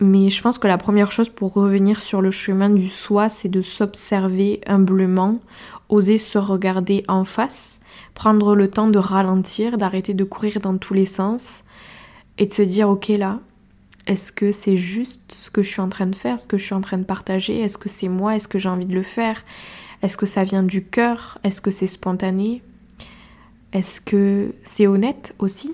mais 0.00 0.30
je 0.30 0.42
pense 0.42 0.58
que 0.58 0.66
la 0.66 0.78
première 0.78 1.10
chose 1.10 1.28
pour 1.28 1.54
revenir 1.54 2.02
sur 2.02 2.20
le 2.20 2.30
chemin 2.30 2.70
du 2.70 2.86
soi, 2.86 3.28
c'est 3.28 3.48
de 3.48 3.62
s'observer 3.62 4.60
humblement, 4.66 5.40
oser 5.88 6.18
se 6.18 6.38
regarder 6.38 7.04
en 7.08 7.24
face, 7.24 7.80
prendre 8.14 8.54
le 8.54 8.68
temps 8.68 8.88
de 8.88 8.98
ralentir, 8.98 9.76
d'arrêter 9.76 10.14
de 10.14 10.24
courir 10.24 10.60
dans 10.60 10.76
tous 10.76 10.94
les 10.94 11.06
sens 11.06 11.64
et 12.38 12.46
de 12.46 12.52
se 12.52 12.62
dire 12.62 12.88
ok 12.88 13.08
là, 13.08 13.40
est-ce 14.06 14.32
que 14.32 14.52
c'est 14.52 14.76
juste 14.76 15.32
ce 15.32 15.50
que 15.50 15.62
je 15.62 15.70
suis 15.70 15.80
en 15.80 15.88
train 15.88 16.06
de 16.06 16.14
faire, 16.14 16.38
ce 16.38 16.46
que 16.46 16.58
je 16.58 16.64
suis 16.64 16.74
en 16.74 16.80
train 16.82 16.98
de 16.98 17.04
partager? 17.04 17.60
Est-ce 17.60 17.78
que 17.78 17.88
c'est 17.88 18.08
moi? 18.08 18.36
Est-ce 18.36 18.48
que 18.48 18.58
j'ai 18.58 18.68
envie 18.68 18.86
de 18.86 18.94
le 18.94 19.02
faire? 19.02 19.42
Est-ce 20.02 20.16
que 20.16 20.26
ça 20.26 20.44
vient 20.44 20.62
du 20.62 20.84
cœur? 20.84 21.38
Est-ce 21.44 21.60
que 21.60 21.70
c'est 21.70 21.86
spontané? 21.86 22.62
Est-ce 23.72 24.00
que 24.00 24.54
c'est 24.62 24.86
honnête 24.86 25.34
aussi? 25.38 25.72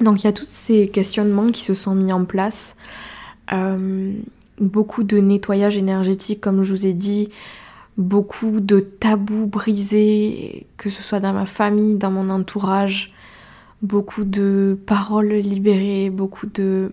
Donc 0.00 0.22
il 0.22 0.26
y 0.26 0.28
a 0.28 0.32
tous 0.32 0.48
ces 0.48 0.88
questionnements 0.88 1.52
qui 1.52 1.62
se 1.62 1.74
sont 1.74 1.94
mis 1.94 2.12
en 2.12 2.24
place. 2.24 2.76
Euh, 3.52 4.12
beaucoup 4.60 5.04
de 5.04 5.18
nettoyage 5.18 5.78
énergétique, 5.78 6.40
comme 6.40 6.64
je 6.64 6.74
vous 6.74 6.86
ai 6.86 6.94
dit, 6.94 7.28
beaucoup 7.96 8.58
de 8.60 8.80
tabous 8.80 9.46
brisés, 9.46 10.66
que 10.76 10.90
ce 10.90 11.02
soit 11.02 11.20
dans 11.20 11.32
ma 11.32 11.46
famille, 11.46 11.94
dans 11.94 12.10
mon 12.10 12.28
entourage, 12.30 13.12
beaucoup 13.82 14.24
de 14.24 14.76
paroles 14.86 15.34
libérées, 15.34 16.10
beaucoup 16.10 16.46
de 16.46 16.90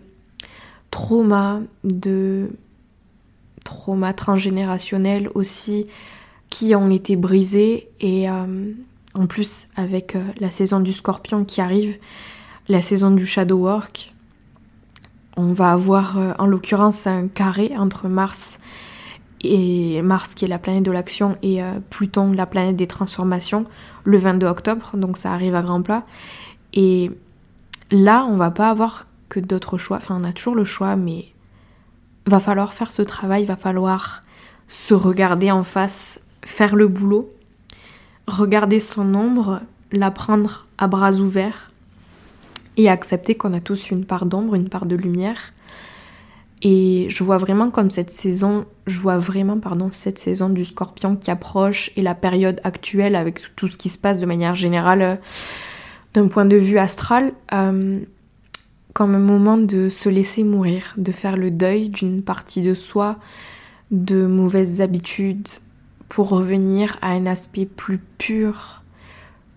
trauma, 0.91 1.61
de 1.83 2.51
trauma 3.63 4.13
transgénérationnel 4.13 5.29
aussi 5.33 5.87
qui 6.49 6.75
ont 6.75 6.89
été 6.89 7.15
brisés 7.15 7.89
et 8.01 8.29
euh, 8.29 8.73
en 9.13 9.25
plus 9.25 9.67
avec 9.75 10.15
euh, 10.15 10.23
la 10.39 10.51
saison 10.51 10.79
du 10.81 10.93
scorpion 10.93 11.45
qui 11.45 11.61
arrive, 11.61 11.97
la 12.67 12.81
saison 12.81 13.09
du 13.11 13.25
shadow 13.25 13.57
work, 13.57 14.13
on 15.37 15.53
va 15.53 15.71
avoir 15.71 16.19
euh, 16.19 16.33
en 16.37 16.45
l'occurrence 16.45 17.07
un 17.07 17.27
carré 17.29 17.71
entre 17.77 18.09
Mars 18.09 18.59
et 19.43 20.01
Mars 20.01 20.33
qui 20.35 20.45
est 20.45 20.49
la 20.49 20.59
planète 20.59 20.83
de 20.83 20.91
l'action 20.91 21.35
et 21.41 21.61
Pluton 21.89 22.31
la 22.31 22.45
planète 22.45 22.75
des 22.75 22.85
transformations 22.85 23.65
le 24.03 24.19
22 24.19 24.45
octobre 24.45 24.91
donc 24.95 25.17
ça 25.17 25.33
arrive 25.33 25.55
à 25.55 25.63
grands 25.63 25.81
plat 25.81 26.05
et 26.73 27.09
là 27.89 28.23
on 28.29 28.35
va 28.35 28.51
pas 28.51 28.69
avoir 28.69 29.07
que 29.31 29.39
d'autres 29.39 29.77
choix. 29.77 29.97
Enfin, 29.97 30.19
on 30.19 30.23
a 30.23 30.33
toujours 30.33 30.55
le 30.55 30.65
choix, 30.65 30.95
mais 30.95 31.25
va 32.27 32.39
falloir 32.39 32.73
faire 32.73 32.91
ce 32.91 33.01
travail, 33.01 33.45
va 33.45 33.55
falloir 33.55 34.23
se 34.67 34.93
regarder 34.93 35.49
en 35.49 35.63
face, 35.63 36.21
faire 36.43 36.75
le 36.75 36.87
boulot, 36.87 37.31
regarder 38.27 38.79
son 38.79 39.15
ombre, 39.15 39.61
la 39.91 40.11
prendre 40.11 40.67
à 40.77 40.87
bras 40.87 41.13
ouverts 41.13 41.71
et 42.77 42.89
accepter 42.89 43.35
qu'on 43.35 43.53
a 43.53 43.59
tous 43.59 43.89
une 43.89 44.05
part 44.05 44.25
d'ombre, 44.25 44.55
une 44.55 44.69
part 44.69 44.85
de 44.85 44.95
lumière. 44.95 45.53
Et 46.61 47.07
je 47.09 47.23
vois 47.23 47.37
vraiment 47.37 47.71
comme 47.71 47.89
cette 47.89 48.11
saison, 48.11 48.65
je 48.85 48.99
vois 48.99 49.17
vraiment, 49.17 49.59
pardon, 49.59 49.89
cette 49.91 50.19
saison 50.19 50.49
du 50.49 50.63
scorpion 50.63 51.15
qui 51.15 51.31
approche 51.31 51.89
et 51.95 52.01
la 52.01 52.15
période 52.15 52.61
actuelle 52.63 53.15
avec 53.15 53.55
tout 53.55 53.67
ce 53.67 53.77
qui 53.77 53.89
se 53.89 53.97
passe 53.97 54.19
de 54.19 54.25
manière 54.27 54.55
générale 54.55 55.01
euh, 55.01 55.15
d'un 56.13 56.27
point 56.27 56.45
de 56.45 56.57
vue 56.57 56.77
astral, 56.77 57.33
euh, 57.53 58.01
comme 58.93 59.15
un 59.15 59.19
moment 59.19 59.57
de 59.57 59.89
se 59.89 60.09
laisser 60.09 60.43
mourir, 60.43 60.93
de 60.97 61.11
faire 61.11 61.37
le 61.37 61.51
deuil 61.51 61.89
d'une 61.89 62.21
partie 62.21 62.61
de 62.61 62.73
soi, 62.73 63.17
de 63.91 64.25
mauvaises 64.25 64.81
habitudes, 64.81 65.47
pour 66.09 66.29
revenir 66.29 66.97
à 67.01 67.11
un 67.11 67.25
aspect 67.25 67.65
plus 67.65 67.99
pur, 68.17 68.83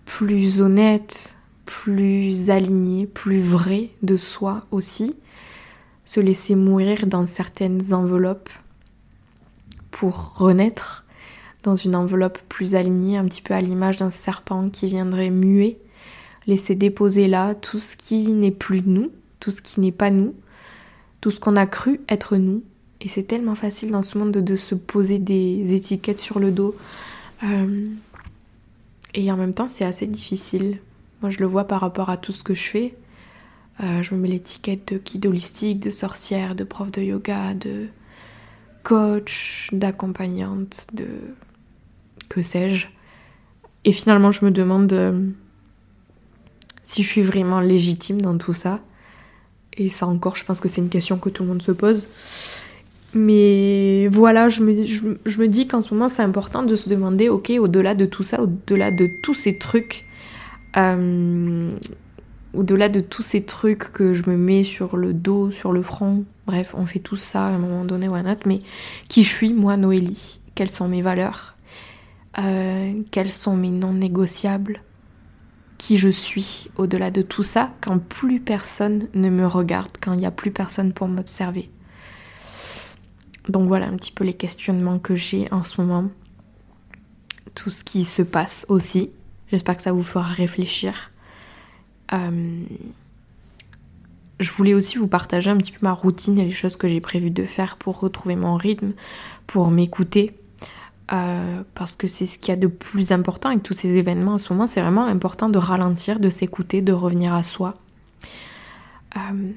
plus 0.05 0.61
honnête, 0.61 1.35
plus 1.65 2.49
aligné, 2.49 3.07
plus 3.07 3.41
vrai 3.41 3.89
de 4.03 4.15
soi 4.15 4.65
aussi. 4.71 5.15
Se 6.05 6.19
laisser 6.19 6.55
mourir 6.55 7.07
dans 7.07 7.25
certaines 7.25 7.93
enveloppes 7.93 8.51
pour 9.91 10.35
renaître 10.37 11.03
dans 11.63 11.75
une 11.75 11.95
enveloppe 11.95 12.37
plus 12.47 12.75
alignée, 12.75 13.17
un 13.17 13.25
petit 13.25 13.41
peu 13.41 13.55
à 13.55 13.61
l'image 13.61 13.97
d'un 13.97 14.11
serpent 14.11 14.69
qui 14.69 14.85
viendrait 14.85 15.31
muer, 15.31 15.79
laisser 16.45 16.75
déposer 16.75 17.27
là 17.27 17.55
tout 17.55 17.79
ce 17.79 17.97
qui 17.97 18.33
n'est 18.33 18.51
plus 18.51 18.83
nous, 18.85 19.09
tout 19.45 19.51
ce 19.51 19.61
qui 19.61 19.79
n'est 19.79 19.91
pas 19.91 20.09
nous, 20.09 20.33
tout 21.21 21.29
ce 21.29 21.39
qu'on 21.39 21.55
a 21.55 21.67
cru 21.67 22.01
être 22.09 22.35
nous. 22.35 22.63
Et 22.99 23.07
c'est 23.07 23.21
tellement 23.21 23.53
facile 23.53 23.91
dans 23.91 24.01
ce 24.01 24.17
monde 24.17 24.31
de, 24.31 24.55
se 24.55 24.73
poser 24.73 25.19
des 25.19 25.75
étiquettes 25.75 26.17
sur 26.17 26.39
le 26.39 26.49
dos. 26.49 26.75
Euh, 27.43 27.87
et 29.13 29.31
en 29.31 29.37
même 29.37 29.53
temps, 29.53 29.67
c'est 29.67 29.85
assez 29.85 30.07
difficile. 30.07 30.79
Moi, 31.21 31.29
je 31.29 31.37
le 31.37 31.45
vois 31.45 31.65
par 31.65 31.81
rapport 31.81 32.09
à 32.09 32.17
tout 32.17 32.31
ce 32.31 32.41
que 32.41 32.55
je 32.55 32.63
fais. 32.63 32.95
Euh, 33.83 34.01
je 34.01 34.15
me 34.15 34.19
mets 34.19 34.29
l'étiquette 34.29 34.93
de 34.93 34.97
guide 34.97 35.27
holistique, 35.27 35.79
de 35.79 35.91
sorcière, 35.91 36.55
de 36.55 36.63
prof 36.63 36.89
de 36.89 37.03
yoga, 37.03 37.53
de 37.53 37.85
coach, 38.81 39.69
d'accompagnante, 39.73 40.87
de 40.93 41.05
que 42.29 42.41
sais-je. 42.41 42.87
Et 43.83 43.91
finalement, 43.91 44.31
je 44.31 44.43
me 44.43 44.49
demande 44.49 44.91
euh, 44.91 45.29
si 46.83 47.03
je 47.03 47.07
suis 47.07 47.21
vraiment 47.21 47.59
légitime 47.59 48.19
dans 48.19 48.39
tout 48.39 48.53
ça. 48.53 48.81
Et 49.77 49.89
ça 49.89 50.07
encore, 50.07 50.35
je 50.35 50.45
pense 50.45 50.59
que 50.59 50.69
c'est 50.69 50.81
une 50.81 50.89
question 50.89 51.17
que 51.17 51.29
tout 51.29 51.43
le 51.43 51.49
monde 51.49 51.61
se 51.61 51.71
pose. 51.71 52.07
Mais 53.13 54.07
voilà, 54.07 54.49
je 54.49 54.61
me, 54.61 55.47
dis 55.47 55.67
qu'en 55.67 55.81
ce 55.81 55.93
moment, 55.93 56.09
c'est 56.09 56.21
important 56.21 56.63
de 56.63 56.75
se 56.75 56.89
demander, 56.89 57.29
ok, 57.29 57.53
au-delà 57.59 57.95
de 57.95 58.05
tout 58.05 58.23
ça, 58.23 58.41
au-delà 58.41 58.91
de 58.91 59.09
tous 59.23 59.33
ces 59.33 59.57
trucs, 59.57 60.05
euh, 60.75 61.71
au-delà 62.53 62.89
de 62.89 62.99
tous 62.99 63.21
ces 63.21 63.43
trucs 63.43 63.93
que 63.93 64.13
je 64.13 64.29
me 64.29 64.35
mets 64.35 64.63
sur 64.63 64.97
le 64.97 65.13
dos, 65.13 65.49
sur 65.51 65.71
le 65.71 65.81
front, 65.81 66.25
bref, 66.45 66.73
on 66.77 66.85
fait 66.85 66.99
tout 66.99 67.15
ça 67.15 67.45
à 67.45 67.49
un 67.49 67.57
moment 67.57 67.85
donné 67.85 68.09
ou 68.09 68.15
à 68.15 68.17
un 68.17 68.29
autre, 68.29 68.43
mais 68.45 68.61
qui 69.07 69.23
je 69.23 69.29
suis, 69.29 69.53
moi, 69.53 69.77
Noélie? 69.77 70.41
Quelles 70.53 70.69
sont 70.69 70.89
mes 70.89 71.01
valeurs? 71.01 71.55
Euh, 72.39 72.93
Quels 73.11 73.31
sont 73.31 73.55
mes 73.55 73.69
non 73.69 73.93
négociables 73.93 74.81
qui 75.77 75.97
je 75.97 76.09
suis 76.09 76.69
au-delà 76.75 77.11
de 77.11 77.21
tout 77.21 77.43
ça 77.43 77.73
quand 77.81 77.99
plus 77.99 78.39
personne 78.39 79.07
ne 79.13 79.29
me 79.29 79.45
regarde, 79.45 79.91
quand 80.01 80.13
il 80.13 80.19
n'y 80.19 80.25
a 80.25 80.31
plus 80.31 80.51
personne 80.51 80.93
pour 80.93 81.07
m'observer. 81.07 81.69
Donc 83.49 83.67
voilà 83.67 83.87
un 83.87 83.95
petit 83.95 84.11
peu 84.11 84.23
les 84.23 84.33
questionnements 84.33 84.99
que 84.99 85.15
j'ai 85.15 85.51
en 85.51 85.63
ce 85.63 85.81
moment. 85.81 86.09
Tout 87.53 87.69
ce 87.69 87.83
qui 87.83 88.03
se 88.03 88.21
passe 88.21 88.65
aussi. 88.69 89.11
J'espère 89.51 89.77
que 89.77 89.83
ça 89.83 89.91
vous 89.91 90.03
fera 90.03 90.27
réfléchir. 90.27 91.11
Euh, 92.13 92.63
je 94.39 94.51
voulais 94.51 94.73
aussi 94.73 94.97
vous 94.97 95.07
partager 95.07 95.49
un 95.49 95.57
petit 95.57 95.71
peu 95.71 95.79
ma 95.81 95.93
routine 95.93 96.37
et 96.39 96.43
les 96.43 96.49
choses 96.49 96.75
que 96.75 96.87
j'ai 96.87 97.01
prévu 97.01 97.31
de 97.31 97.45
faire 97.45 97.77
pour 97.77 97.99
retrouver 97.99 98.35
mon 98.35 98.55
rythme, 98.55 98.93
pour 99.47 99.71
m'écouter, 99.71 100.35
euh, 101.13 101.63
parce 101.75 101.95
que 101.95 102.07
c'est 102.07 102.25
ce 102.25 102.39
qu'il 102.39 102.49
y 102.49 102.51
a 102.51 102.55
de 102.55 102.67
plus 102.67 103.11
important 103.11 103.49
avec 103.49 103.61
tous 103.61 103.73
ces 103.73 103.95
événements 103.97 104.33
en 104.33 104.37
ce 104.37 104.51
moment, 104.51 104.65
c'est 104.65 104.81
vraiment 104.81 105.05
important 105.05 105.49
de 105.49 105.59
ralentir, 105.59 106.19
de 106.19 106.29
s'écouter, 106.29 106.81
de 106.81 106.93
revenir 106.93 107.33
à 107.33 107.43
soi. 107.43 107.75
Euh, 109.15 109.51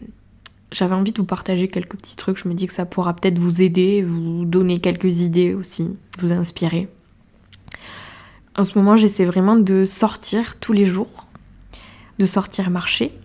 j'avais 0.70 0.94
envie 0.94 1.12
de 1.12 1.18
vous 1.18 1.26
partager 1.26 1.68
quelques 1.68 1.96
petits 1.96 2.16
trucs, 2.16 2.36
je 2.36 2.48
me 2.48 2.54
dis 2.54 2.66
que 2.66 2.74
ça 2.74 2.84
pourra 2.84 3.14
peut-être 3.14 3.38
vous 3.38 3.62
aider, 3.62 4.02
vous 4.02 4.44
donner 4.44 4.80
quelques 4.80 5.22
idées 5.22 5.54
aussi, 5.54 5.88
vous 6.18 6.32
inspirer. 6.32 6.88
En 8.56 8.64
ce 8.64 8.76
moment, 8.76 8.96
j'essaie 8.96 9.24
vraiment 9.24 9.56
de 9.56 9.84
sortir 9.84 10.58
tous 10.58 10.72
les 10.72 10.84
jours, 10.84 11.26
de 12.18 12.26
sortir 12.26 12.70
marcher, 12.70 13.16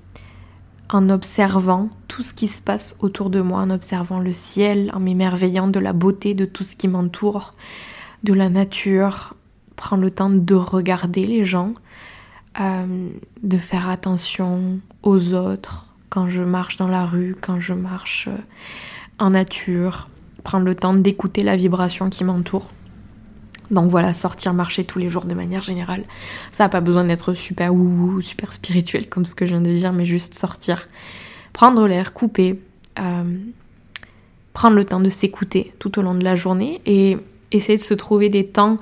en 0.90 1.10
observant 1.10 1.90
tout 2.08 2.24
ce 2.24 2.34
qui 2.34 2.48
se 2.48 2.62
passe 2.62 2.96
autour 3.00 3.30
de 3.30 3.42
moi, 3.42 3.60
en 3.60 3.70
observant 3.72 4.20
le 4.20 4.32
ciel, 4.32 4.92
en 4.94 5.00
m'émerveillant 5.00 5.68
de 5.68 5.80
la 5.80 5.92
beauté 5.92 6.36
de 6.36 6.46
tout 6.46 6.64
ce 6.64 6.76
qui 6.76 6.88
m'entoure, 6.88 7.56
de 8.24 8.34
la 8.34 8.50
nature, 8.50 9.36
prendre 9.76 10.04
le 10.04 10.12
temps 10.12 10.30
de 10.30 10.56
regarder 10.56 11.26
les 11.26 11.46
gens, 11.46 11.74
euh, 12.60 13.10
de 13.42 13.58
faire 13.58 13.90
attention 13.90 14.80
aux 15.02 15.34
autres 15.34 15.88
quand 16.10 16.30
je 16.30 16.44
marche 16.44 16.78
dans 16.78 16.88
la 16.88 17.06
rue, 17.06 17.36
quand 17.40 17.60
je 17.60 17.74
marche 17.74 18.28
euh, 18.28 18.38
en 19.20 19.32
nature, 19.32 20.10
prendre 20.44 20.66
le 20.66 20.76
temps 20.76 20.94
d'écouter 20.94 21.44
la 21.44 21.56
vibration 21.56 22.10
qui 22.10 22.24
m'entoure. 22.24 22.70
Donc 23.72 23.90
voilà, 23.90 24.14
sortir 24.14 24.54
marcher 24.54 24.84
tous 24.84 25.00
les 25.00 25.10
jours 25.10 25.26
de 25.26 25.34
manière 25.34 25.64
générale. 25.64 26.04
Ça 26.52 26.66
n'a 26.66 26.70
pas 26.70 26.82
besoin 26.82 27.06
d'être 27.06 27.34
super 27.34 27.74
ou 27.74 28.22
super 28.22 28.54
spirituel 28.54 29.10
comme 29.10 29.26
ce 29.26 29.34
que 29.34 29.46
je 29.46 29.52
viens 29.52 29.62
de 29.62 29.72
dire, 29.72 29.94
mais 29.94 30.06
juste 30.06 30.36
sortir, 30.36 30.88
prendre 31.54 31.88
l'air, 31.88 32.14
couper, 32.14 32.62
euh, 33.00 33.38
prendre 34.54 34.76
le 34.76 34.86
temps 34.86 35.00
de 35.00 35.10
s'écouter 35.10 35.74
tout 35.80 35.98
au 35.98 36.04
long 36.04 36.14
de 36.14 36.24
la 36.24 36.36
journée 36.36 36.82
et 36.86 37.18
essayer 37.54 37.78
de 37.78 37.84
se 37.84 37.94
trouver 37.94 38.30
des 38.30 38.46
temps, 38.46 38.78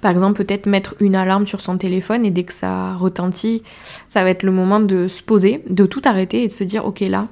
par 0.00 0.10
exemple 0.12 0.44
peut-être 0.44 0.66
mettre 0.66 0.94
une 1.00 1.16
alarme 1.16 1.46
sur 1.46 1.60
son 1.60 1.78
téléphone 1.78 2.24
et 2.24 2.30
dès 2.30 2.44
que 2.44 2.52
ça 2.52 2.94
retentit, 2.94 3.62
ça 4.08 4.22
va 4.22 4.30
être 4.30 4.42
le 4.42 4.52
moment 4.52 4.80
de 4.80 5.08
se 5.08 5.22
poser, 5.22 5.64
de 5.68 5.86
tout 5.86 6.02
arrêter 6.04 6.44
et 6.44 6.46
de 6.46 6.52
se 6.52 6.64
dire 6.64 6.84
ok 6.84 7.00
là, 7.00 7.28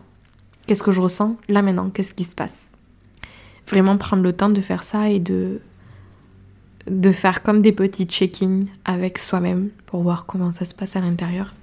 qu'est-ce 0.67 0.83
que 0.83 0.91
je 0.91 1.01
ressens? 1.01 1.37
Là 1.49 1.63
maintenant, 1.63 1.91
qu'est-ce 1.91 2.15
qui 2.15 2.25
se 2.25 2.35
passe? 2.35 2.73
Vraiment 3.69 3.97
prendre 3.97 4.23
le 4.23 4.33
temps 4.33 4.51
de 4.51 4.61
faire 4.61 4.85
ça 4.85 5.09
et 5.11 5.21
de 5.21 5.61
de 6.87 7.13
faire 7.13 7.43
comme 7.43 7.63
des 7.63 7.73
petits 7.73 8.05
check-in 8.05 8.65
avec 8.85 9.19
soi-même 9.19 9.71
pour 9.87 10.03
voir 10.03 10.27
comment 10.27 10.53
ça 10.53 10.67
se 10.67 10.75
passe 10.75 10.97
à 10.97 11.01
l'intérieur. 11.01 11.55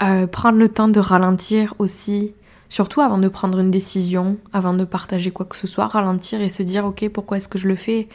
Euh, 0.00 0.26
prendre 0.26 0.58
le 0.58 0.68
temps 0.68 0.88
de 0.88 1.00
ralentir 1.00 1.74
aussi 1.78 2.32
Surtout 2.68 3.00
avant 3.00 3.18
de 3.18 3.28
prendre 3.28 3.58
une 3.58 3.70
décision, 3.70 4.36
avant 4.52 4.74
de 4.74 4.84
partager 4.84 5.30
quoi 5.30 5.46
que 5.46 5.56
ce 5.56 5.66
soit, 5.66 5.86
ralentir 5.86 6.40
et 6.42 6.50
se 6.50 6.62
dire 6.62 6.84
ok 6.84 7.08
pourquoi 7.08 7.38
est-ce 7.38 7.48
que 7.48 7.58
je 7.58 7.66
le 7.66 7.76
fais? 7.76 8.08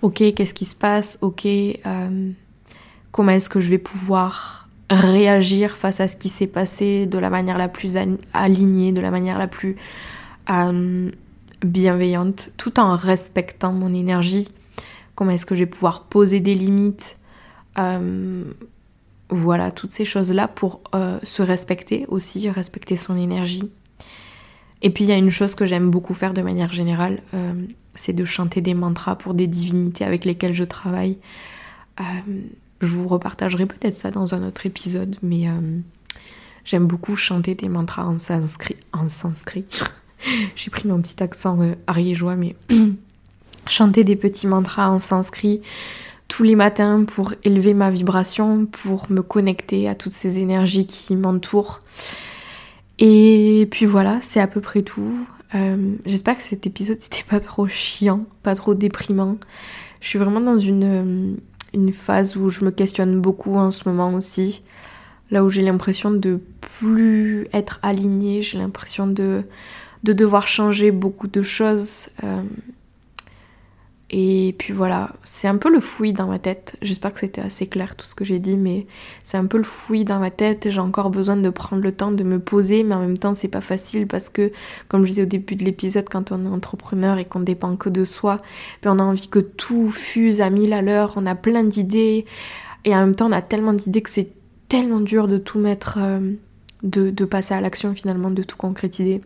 Ok 0.00 0.22
qu'est-ce 0.34 0.54
qui 0.54 0.64
se 0.64 0.74
passe? 0.74 1.18
Ok 1.20 1.46
euh, 1.46 2.30
comment 3.10 3.32
est-ce 3.32 3.50
que 3.50 3.60
je 3.60 3.68
vais 3.68 3.78
pouvoir 3.78 4.68
réagir 4.90 5.76
face 5.76 6.00
à 6.00 6.08
ce 6.08 6.16
qui 6.16 6.30
s'est 6.30 6.46
passé 6.46 7.06
de 7.06 7.18
la 7.18 7.28
manière 7.28 7.58
la 7.58 7.68
plus 7.68 7.98
alignée, 8.32 8.92
de 8.92 9.00
la 9.00 9.10
manière 9.10 9.38
la 9.38 9.46
plus 9.46 9.76
euh, 10.50 11.10
bienveillante, 11.62 12.50
tout 12.56 12.80
en 12.80 12.96
respectant 12.96 13.72
mon 13.72 13.92
énergie? 13.92 14.48
Comment 15.14 15.32
est-ce 15.32 15.46
que 15.46 15.54
je 15.54 15.60
vais 15.60 15.70
pouvoir 15.70 16.04
poser 16.04 16.40
des 16.40 16.54
limites? 16.54 17.18
Euh, 17.78 18.44
voilà, 19.28 19.70
toutes 19.70 19.92
ces 19.92 20.04
choses-là 20.04 20.48
pour 20.48 20.80
se 21.22 21.42
respecter 21.42 22.06
aussi, 22.08 22.50
respecter 22.50 22.96
son 22.96 23.16
énergie. 23.16 23.70
Et 24.82 24.90
puis 24.90 25.04
il 25.04 25.08
y 25.08 25.12
a 25.12 25.16
une 25.16 25.30
chose 25.30 25.54
que 25.54 25.64
j'aime 25.64 25.90
beaucoup 25.90 26.12
faire 26.12 26.34
de 26.34 26.42
manière 26.42 26.72
générale, 26.72 27.22
euh, 27.34 27.54
c'est 27.94 28.12
de 28.12 28.24
chanter 28.24 28.60
des 28.60 28.74
mantras 28.74 29.16
pour 29.16 29.34
des 29.34 29.46
divinités 29.46 30.04
avec 30.04 30.24
lesquelles 30.24 30.54
je 30.54 30.64
travaille. 30.64 31.18
Euh, 32.00 32.04
je 32.80 32.86
vous 32.88 33.06
repartagerai 33.06 33.66
peut-être 33.66 33.94
ça 33.94 34.10
dans 34.10 34.34
un 34.34 34.42
autre 34.46 34.66
épisode, 34.66 35.16
mais 35.22 35.48
euh, 35.48 35.78
j'aime 36.64 36.86
beaucoup 36.86 37.14
chanter 37.14 37.54
des 37.54 37.68
mantras 37.68 38.04
en 38.04 38.18
sanskrit. 38.18 38.76
En 38.92 39.08
sanskrit. 39.08 39.64
J'ai 40.56 40.70
pris 40.70 40.88
mon 40.88 41.00
petit 41.00 41.22
accent 41.22 41.58
ariégeois, 41.86 42.36
mais 42.36 42.56
chanter 43.68 44.02
des 44.04 44.16
petits 44.16 44.46
mantras 44.46 44.88
en 44.88 44.98
sanskrit 44.98 45.62
tous 46.28 46.44
les 46.44 46.56
matins 46.56 47.04
pour 47.04 47.34
élever 47.44 47.74
ma 47.74 47.90
vibration, 47.90 48.64
pour 48.64 49.10
me 49.10 49.20
connecter 49.20 49.86
à 49.86 49.94
toutes 49.94 50.14
ces 50.14 50.38
énergies 50.38 50.86
qui 50.86 51.14
m'entourent. 51.14 51.80
Et 52.98 53.68
puis 53.70 53.86
voilà, 53.86 54.20
c'est 54.20 54.40
à 54.40 54.46
peu 54.46 54.60
près 54.60 54.82
tout. 54.82 55.26
Euh, 55.54 55.94
j'espère 56.06 56.36
que 56.36 56.42
cet 56.42 56.66
épisode 56.66 56.98
n'était 57.02 57.24
pas 57.28 57.40
trop 57.40 57.66
chiant, 57.66 58.24
pas 58.42 58.54
trop 58.54 58.74
déprimant. 58.74 59.38
Je 60.00 60.08
suis 60.08 60.18
vraiment 60.18 60.40
dans 60.40 60.58
une, 60.58 60.84
euh, 60.84 61.34
une 61.74 61.92
phase 61.92 62.36
où 62.36 62.50
je 62.50 62.64
me 62.64 62.70
questionne 62.70 63.20
beaucoup 63.20 63.56
en 63.56 63.70
ce 63.70 63.88
moment 63.88 64.12
aussi. 64.14 64.62
là 65.30 65.44
où 65.44 65.48
j'ai 65.48 65.62
l'impression 65.62 66.10
de 66.10 66.40
plus 66.60 67.46
être 67.52 67.78
alignée, 67.82 68.42
j'ai 68.42 68.58
l'impression 68.58 69.06
de, 69.06 69.44
de 70.02 70.12
devoir 70.12 70.46
changer 70.46 70.90
beaucoup 70.90 71.28
de 71.28 71.42
choses. 71.42 72.08
Euh, 72.24 72.42
et 74.14 74.54
puis 74.58 74.74
voilà, 74.74 75.08
c'est 75.24 75.48
un 75.48 75.56
peu 75.56 75.72
le 75.72 75.80
fouillis 75.80 76.12
dans 76.12 76.26
ma 76.26 76.38
tête. 76.38 76.76
J'espère 76.82 77.14
que 77.14 77.20
c'était 77.20 77.40
assez 77.40 77.66
clair 77.66 77.96
tout 77.96 78.04
ce 78.04 78.14
que 78.14 78.26
j'ai 78.26 78.38
dit, 78.40 78.58
mais 78.58 78.86
c'est 79.24 79.38
un 79.38 79.46
peu 79.46 79.56
le 79.56 79.62
fouillis 79.62 80.04
dans 80.04 80.18
ma 80.18 80.30
tête. 80.30 80.68
J'ai 80.68 80.80
encore 80.80 81.08
besoin 81.08 81.38
de 81.38 81.48
prendre 81.48 81.82
le 81.82 81.92
temps 81.92 82.12
de 82.12 82.22
me 82.22 82.38
poser, 82.38 82.84
mais 82.84 82.94
en 82.94 83.00
même 83.00 83.16
temps, 83.16 83.32
c'est 83.32 83.48
pas 83.48 83.62
facile 83.62 84.06
parce 84.06 84.28
que, 84.28 84.52
comme 84.88 85.04
je 85.04 85.08
disais 85.08 85.22
au 85.22 85.26
début 85.26 85.56
de 85.56 85.64
l'épisode, 85.64 86.10
quand 86.10 86.30
on 86.30 86.44
est 86.44 86.48
entrepreneur 86.48 87.16
et 87.16 87.24
qu'on 87.24 87.40
dépend 87.40 87.74
que 87.76 87.88
de 87.88 88.04
soi, 88.04 88.42
ben 88.82 88.94
on 88.94 88.98
a 88.98 89.02
envie 89.02 89.28
que 89.28 89.38
tout 89.38 89.90
fuse 89.90 90.42
à 90.42 90.50
mille 90.50 90.74
à 90.74 90.82
l'heure, 90.82 91.14
on 91.16 91.24
a 91.24 91.34
plein 91.34 91.64
d'idées, 91.64 92.26
et 92.84 92.94
en 92.94 92.98
même 92.98 93.14
temps, 93.14 93.28
on 93.30 93.32
a 93.32 93.40
tellement 93.40 93.72
d'idées 93.72 94.02
que 94.02 94.10
c'est 94.10 94.28
tellement 94.68 95.00
dur 95.00 95.26
de 95.26 95.38
tout 95.38 95.58
mettre, 95.58 95.98
euh, 95.98 96.32
de, 96.82 97.08
de 97.08 97.24
passer 97.24 97.54
à 97.54 97.62
l'action 97.62 97.94
finalement, 97.94 98.30
de 98.30 98.42
tout 98.42 98.58
concrétiser. 98.58 99.22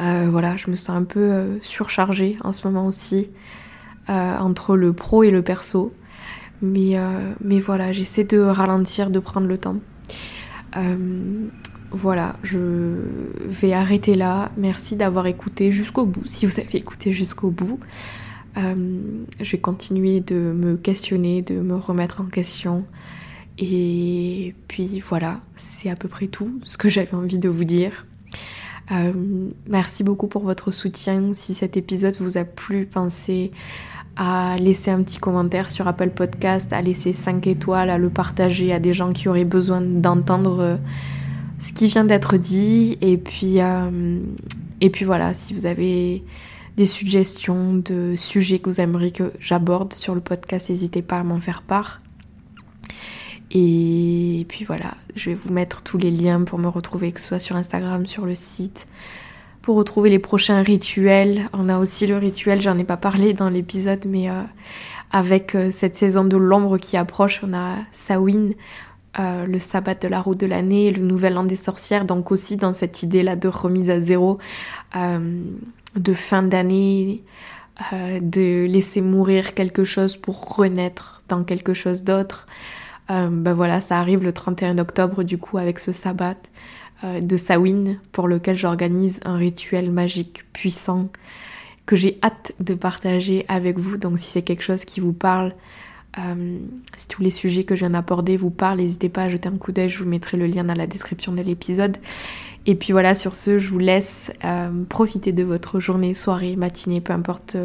Euh, 0.00 0.28
voilà, 0.30 0.56
je 0.56 0.70
me 0.70 0.76
sens 0.76 0.96
un 0.96 1.04
peu 1.04 1.20
euh, 1.20 1.58
surchargée 1.62 2.38
en 2.42 2.52
ce 2.52 2.66
moment 2.66 2.86
aussi, 2.86 3.28
euh, 4.08 4.38
entre 4.38 4.76
le 4.76 4.92
pro 4.92 5.22
et 5.22 5.30
le 5.30 5.42
perso. 5.42 5.92
Mais, 6.62 6.94
mais 7.42 7.58
voilà, 7.58 7.90
j'essaie 7.90 8.24
de 8.24 8.38
ralentir, 8.38 9.08
de 9.08 9.18
prendre 9.18 9.46
le 9.46 9.56
temps. 9.56 9.76
voilà, 11.90 12.36
je 12.42 12.58
vais 13.46 13.72
arrêter 13.72 14.14
là. 14.14 14.50
Merci 14.58 14.94
d'avoir 14.94 15.26
écouté 15.26 15.72
jusqu'au 15.72 16.04
bout, 16.04 16.26
si 16.26 16.44
vous 16.44 16.60
avez 16.60 16.76
écouté 16.76 17.12
jusqu'au 17.12 17.48
bout. 17.48 17.80
je 18.56 19.50
vais 19.50 19.58
continuer 19.58 20.20
de 20.20 20.34
me 20.36 20.76
questionner, 20.76 21.40
de 21.40 21.60
me 21.60 21.76
remettre 21.76 22.20
en 22.20 22.26
question. 22.26 22.84
Et 23.56 24.54
puis 24.68 25.00
voilà, 25.00 25.40
c'est 25.56 25.88
à 25.88 25.96
peu 25.96 26.08
près 26.08 26.26
tout 26.26 26.60
ce 26.62 26.76
que 26.76 26.90
j'avais 26.90 27.14
envie 27.14 27.38
de 27.38 27.48
vous 27.48 27.64
dire. 27.64 28.04
Euh, 28.90 29.12
merci 29.68 30.02
beaucoup 30.02 30.26
pour 30.26 30.42
votre 30.42 30.70
soutien. 30.70 31.32
Si 31.34 31.54
cet 31.54 31.76
épisode 31.76 32.16
vous 32.20 32.38
a 32.38 32.44
plu, 32.44 32.86
pensez 32.86 33.52
à 34.16 34.56
laisser 34.58 34.90
un 34.90 35.02
petit 35.02 35.18
commentaire 35.18 35.70
sur 35.70 35.86
Apple 35.86 36.10
Podcast, 36.10 36.72
à 36.72 36.82
laisser 36.82 37.12
5 37.12 37.46
étoiles, 37.46 37.90
à 37.90 37.98
le 37.98 38.10
partager 38.10 38.72
à 38.72 38.80
des 38.80 38.92
gens 38.92 39.12
qui 39.12 39.28
auraient 39.28 39.44
besoin 39.44 39.80
d'entendre 39.80 40.60
euh, 40.60 40.76
ce 41.58 41.72
qui 41.72 41.86
vient 41.86 42.04
d'être 42.04 42.36
dit. 42.36 42.98
Et 43.00 43.16
puis, 43.16 43.60
euh, 43.60 44.18
et 44.80 44.90
puis 44.90 45.04
voilà, 45.04 45.34
si 45.34 45.54
vous 45.54 45.66
avez 45.66 46.24
des 46.76 46.86
suggestions 46.86 47.74
de 47.74 48.14
sujets 48.16 48.58
que 48.58 48.70
vous 48.70 48.80
aimeriez 48.80 49.12
que 49.12 49.32
j'aborde 49.38 49.92
sur 49.92 50.14
le 50.14 50.20
podcast, 50.20 50.70
n'hésitez 50.70 51.02
pas 51.02 51.18
à 51.20 51.24
m'en 51.24 51.38
faire 51.38 51.62
part. 51.62 52.00
Et 53.52 54.46
puis 54.48 54.64
voilà, 54.64 54.94
je 55.16 55.30
vais 55.30 55.34
vous 55.34 55.52
mettre 55.52 55.82
tous 55.82 55.98
les 55.98 56.10
liens 56.10 56.42
pour 56.42 56.58
me 56.58 56.68
retrouver, 56.68 57.10
que 57.10 57.20
ce 57.20 57.28
soit 57.28 57.38
sur 57.40 57.56
Instagram, 57.56 58.06
sur 58.06 58.24
le 58.24 58.36
site, 58.36 58.86
pour 59.60 59.76
retrouver 59.76 60.08
les 60.08 60.20
prochains 60.20 60.62
rituels. 60.62 61.48
On 61.52 61.68
a 61.68 61.78
aussi 61.78 62.06
le 62.06 62.16
rituel, 62.16 62.62
j'en 62.62 62.78
ai 62.78 62.84
pas 62.84 62.96
parlé 62.96 63.32
dans 63.32 63.48
l'épisode, 63.48 64.04
mais 64.06 64.30
euh, 64.30 64.42
avec 65.10 65.56
euh, 65.56 65.72
cette 65.72 65.96
saison 65.96 66.24
de 66.24 66.36
l'ombre 66.36 66.78
qui 66.78 66.96
approche, 66.96 67.40
on 67.42 67.52
a 67.52 67.78
Sawin, 67.90 68.50
euh, 69.18 69.46
le 69.46 69.58
sabbat 69.58 69.96
de 69.96 70.06
la 70.06 70.20
route 70.20 70.38
de 70.38 70.46
l'année, 70.46 70.92
le 70.92 71.02
nouvel 71.02 71.36
an 71.36 71.42
des 71.42 71.56
sorcières, 71.56 72.04
donc 72.04 72.30
aussi 72.30 72.56
dans 72.56 72.72
cette 72.72 73.02
idée-là 73.02 73.34
de 73.34 73.48
remise 73.48 73.90
à 73.90 74.00
zéro, 74.00 74.38
de 74.94 76.14
fin 76.14 76.44
d'année, 76.44 77.24
de 77.92 78.66
laisser 78.66 79.00
mourir 79.00 79.54
quelque 79.54 79.82
chose 79.82 80.16
pour 80.16 80.54
renaître 80.54 81.22
dans 81.28 81.42
quelque 81.42 81.74
chose 81.74 82.04
d'autre. 82.04 82.46
Euh, 83.10 83.28
ben 83.30 83.54
voilà, 83.54 83.80
ça 83.80 83.98
arrive 83.98 84.22
le 84.22 84.32
31 84.32 84.78
octobre 84.78 85.22
du 85.22 85.38
coup 85.38 85.58
avec 85.58 85.78
ce 85.78 85.92
sabbat 85.92 86.36
euh, 87.04 87.20
de 87.20 87.36
Sawin 87.36 87.98
pour 88.12 88.28
lequel 88.28 88.56
j'organise 88.56 89.20
un 89.24 89.36
rituel 89.36 89.90
magique 89.90 90.44
puissant 90.52 91.08
que 91.86 91.96
j'ai 91.96 92.18
hâte 92.22 92.52
de 92.60 92.74
partager 92.74 93.44
avec 93.48 93.78
vous. 93.78 93.96
Donc 93.96 94.18
si 94.18 94.26
c'est 94.26 94.42
quelque 94.42 94.62
chose 94.62 94.84
qui 94.84 95.00
vous 95.00 95.12
parle, 95.12 95.54
euh, 96.18 96.58
si 96.96 97.08
tous 97.08 97.22
les 97.22 97.30
sujets 97.30 97.64
que 97.64 97.74
je 97.74 97.80
viens 97.80 97.90
d'aborder 97.90 98.36
vous 98.36 98.50
parlent, 98.50 98.78
n'hésitez 98.78 99.08
pas 99.08 99.24
à 99.24 99.28
jeter 99.28 99.48
un 99.48 99.56
coup 99.56 99.72
d'œil, 99.72 99.88
je 99.88 99.98
vous 99.98 100.08
mettrai 100.08 100.36
le 100.36 100.46
lien 100.46 100.62
dans 100.62 100.74
la 100.74 100.86
description 100.86 101.32
de 101.32 101.42
l'épisode. 101.42 101.96
Et 102.66 102.74
puis 102.76 102.92
voilà, 102.92 103.14
sur 103.14 103.34
ce, 103.34 103.58
je 103.58 103.70
vous 103.70 103.78
laisse 103.78 104.30
profiter 104.90 105.32
de 105.32 105.42
votre 105.42 105.80
journée, 105.80 106.12
soirée, 106.12 106.56
matinée, 106.56 107.00
peu 107.00 107.14
importe 107.14 107.56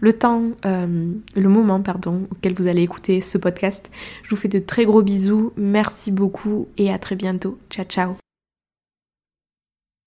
le 0.00 0.12
temps, 0.12 0.42
euh, 0.64 1.12
le 1.36 1.48
moment, 1.48 1.80
pardon, 1.80 2.26
auquel 2.30 2.54
vous 2.54 2.66
allez 2.66 2.82
écouter 2.82 3.20
ce 3.20 3.38
podcast. 3.38 3.90
Je 4.22 4.30
vous 4.30 4.36
fais 4.36 4.48
de 4.48 4.58
très 4.58 4.84
gros 4.84 5.02
bisous, 5.02 5.52
merci 5.56 6.10
beaucoup 6.10 6.68
et 6.78 6.92
à 6.92 6.98
très 6.98 7.16
bientôt. 7.16 7.58
Ciao, 7.70 7.84
ciao. 7.84 8.29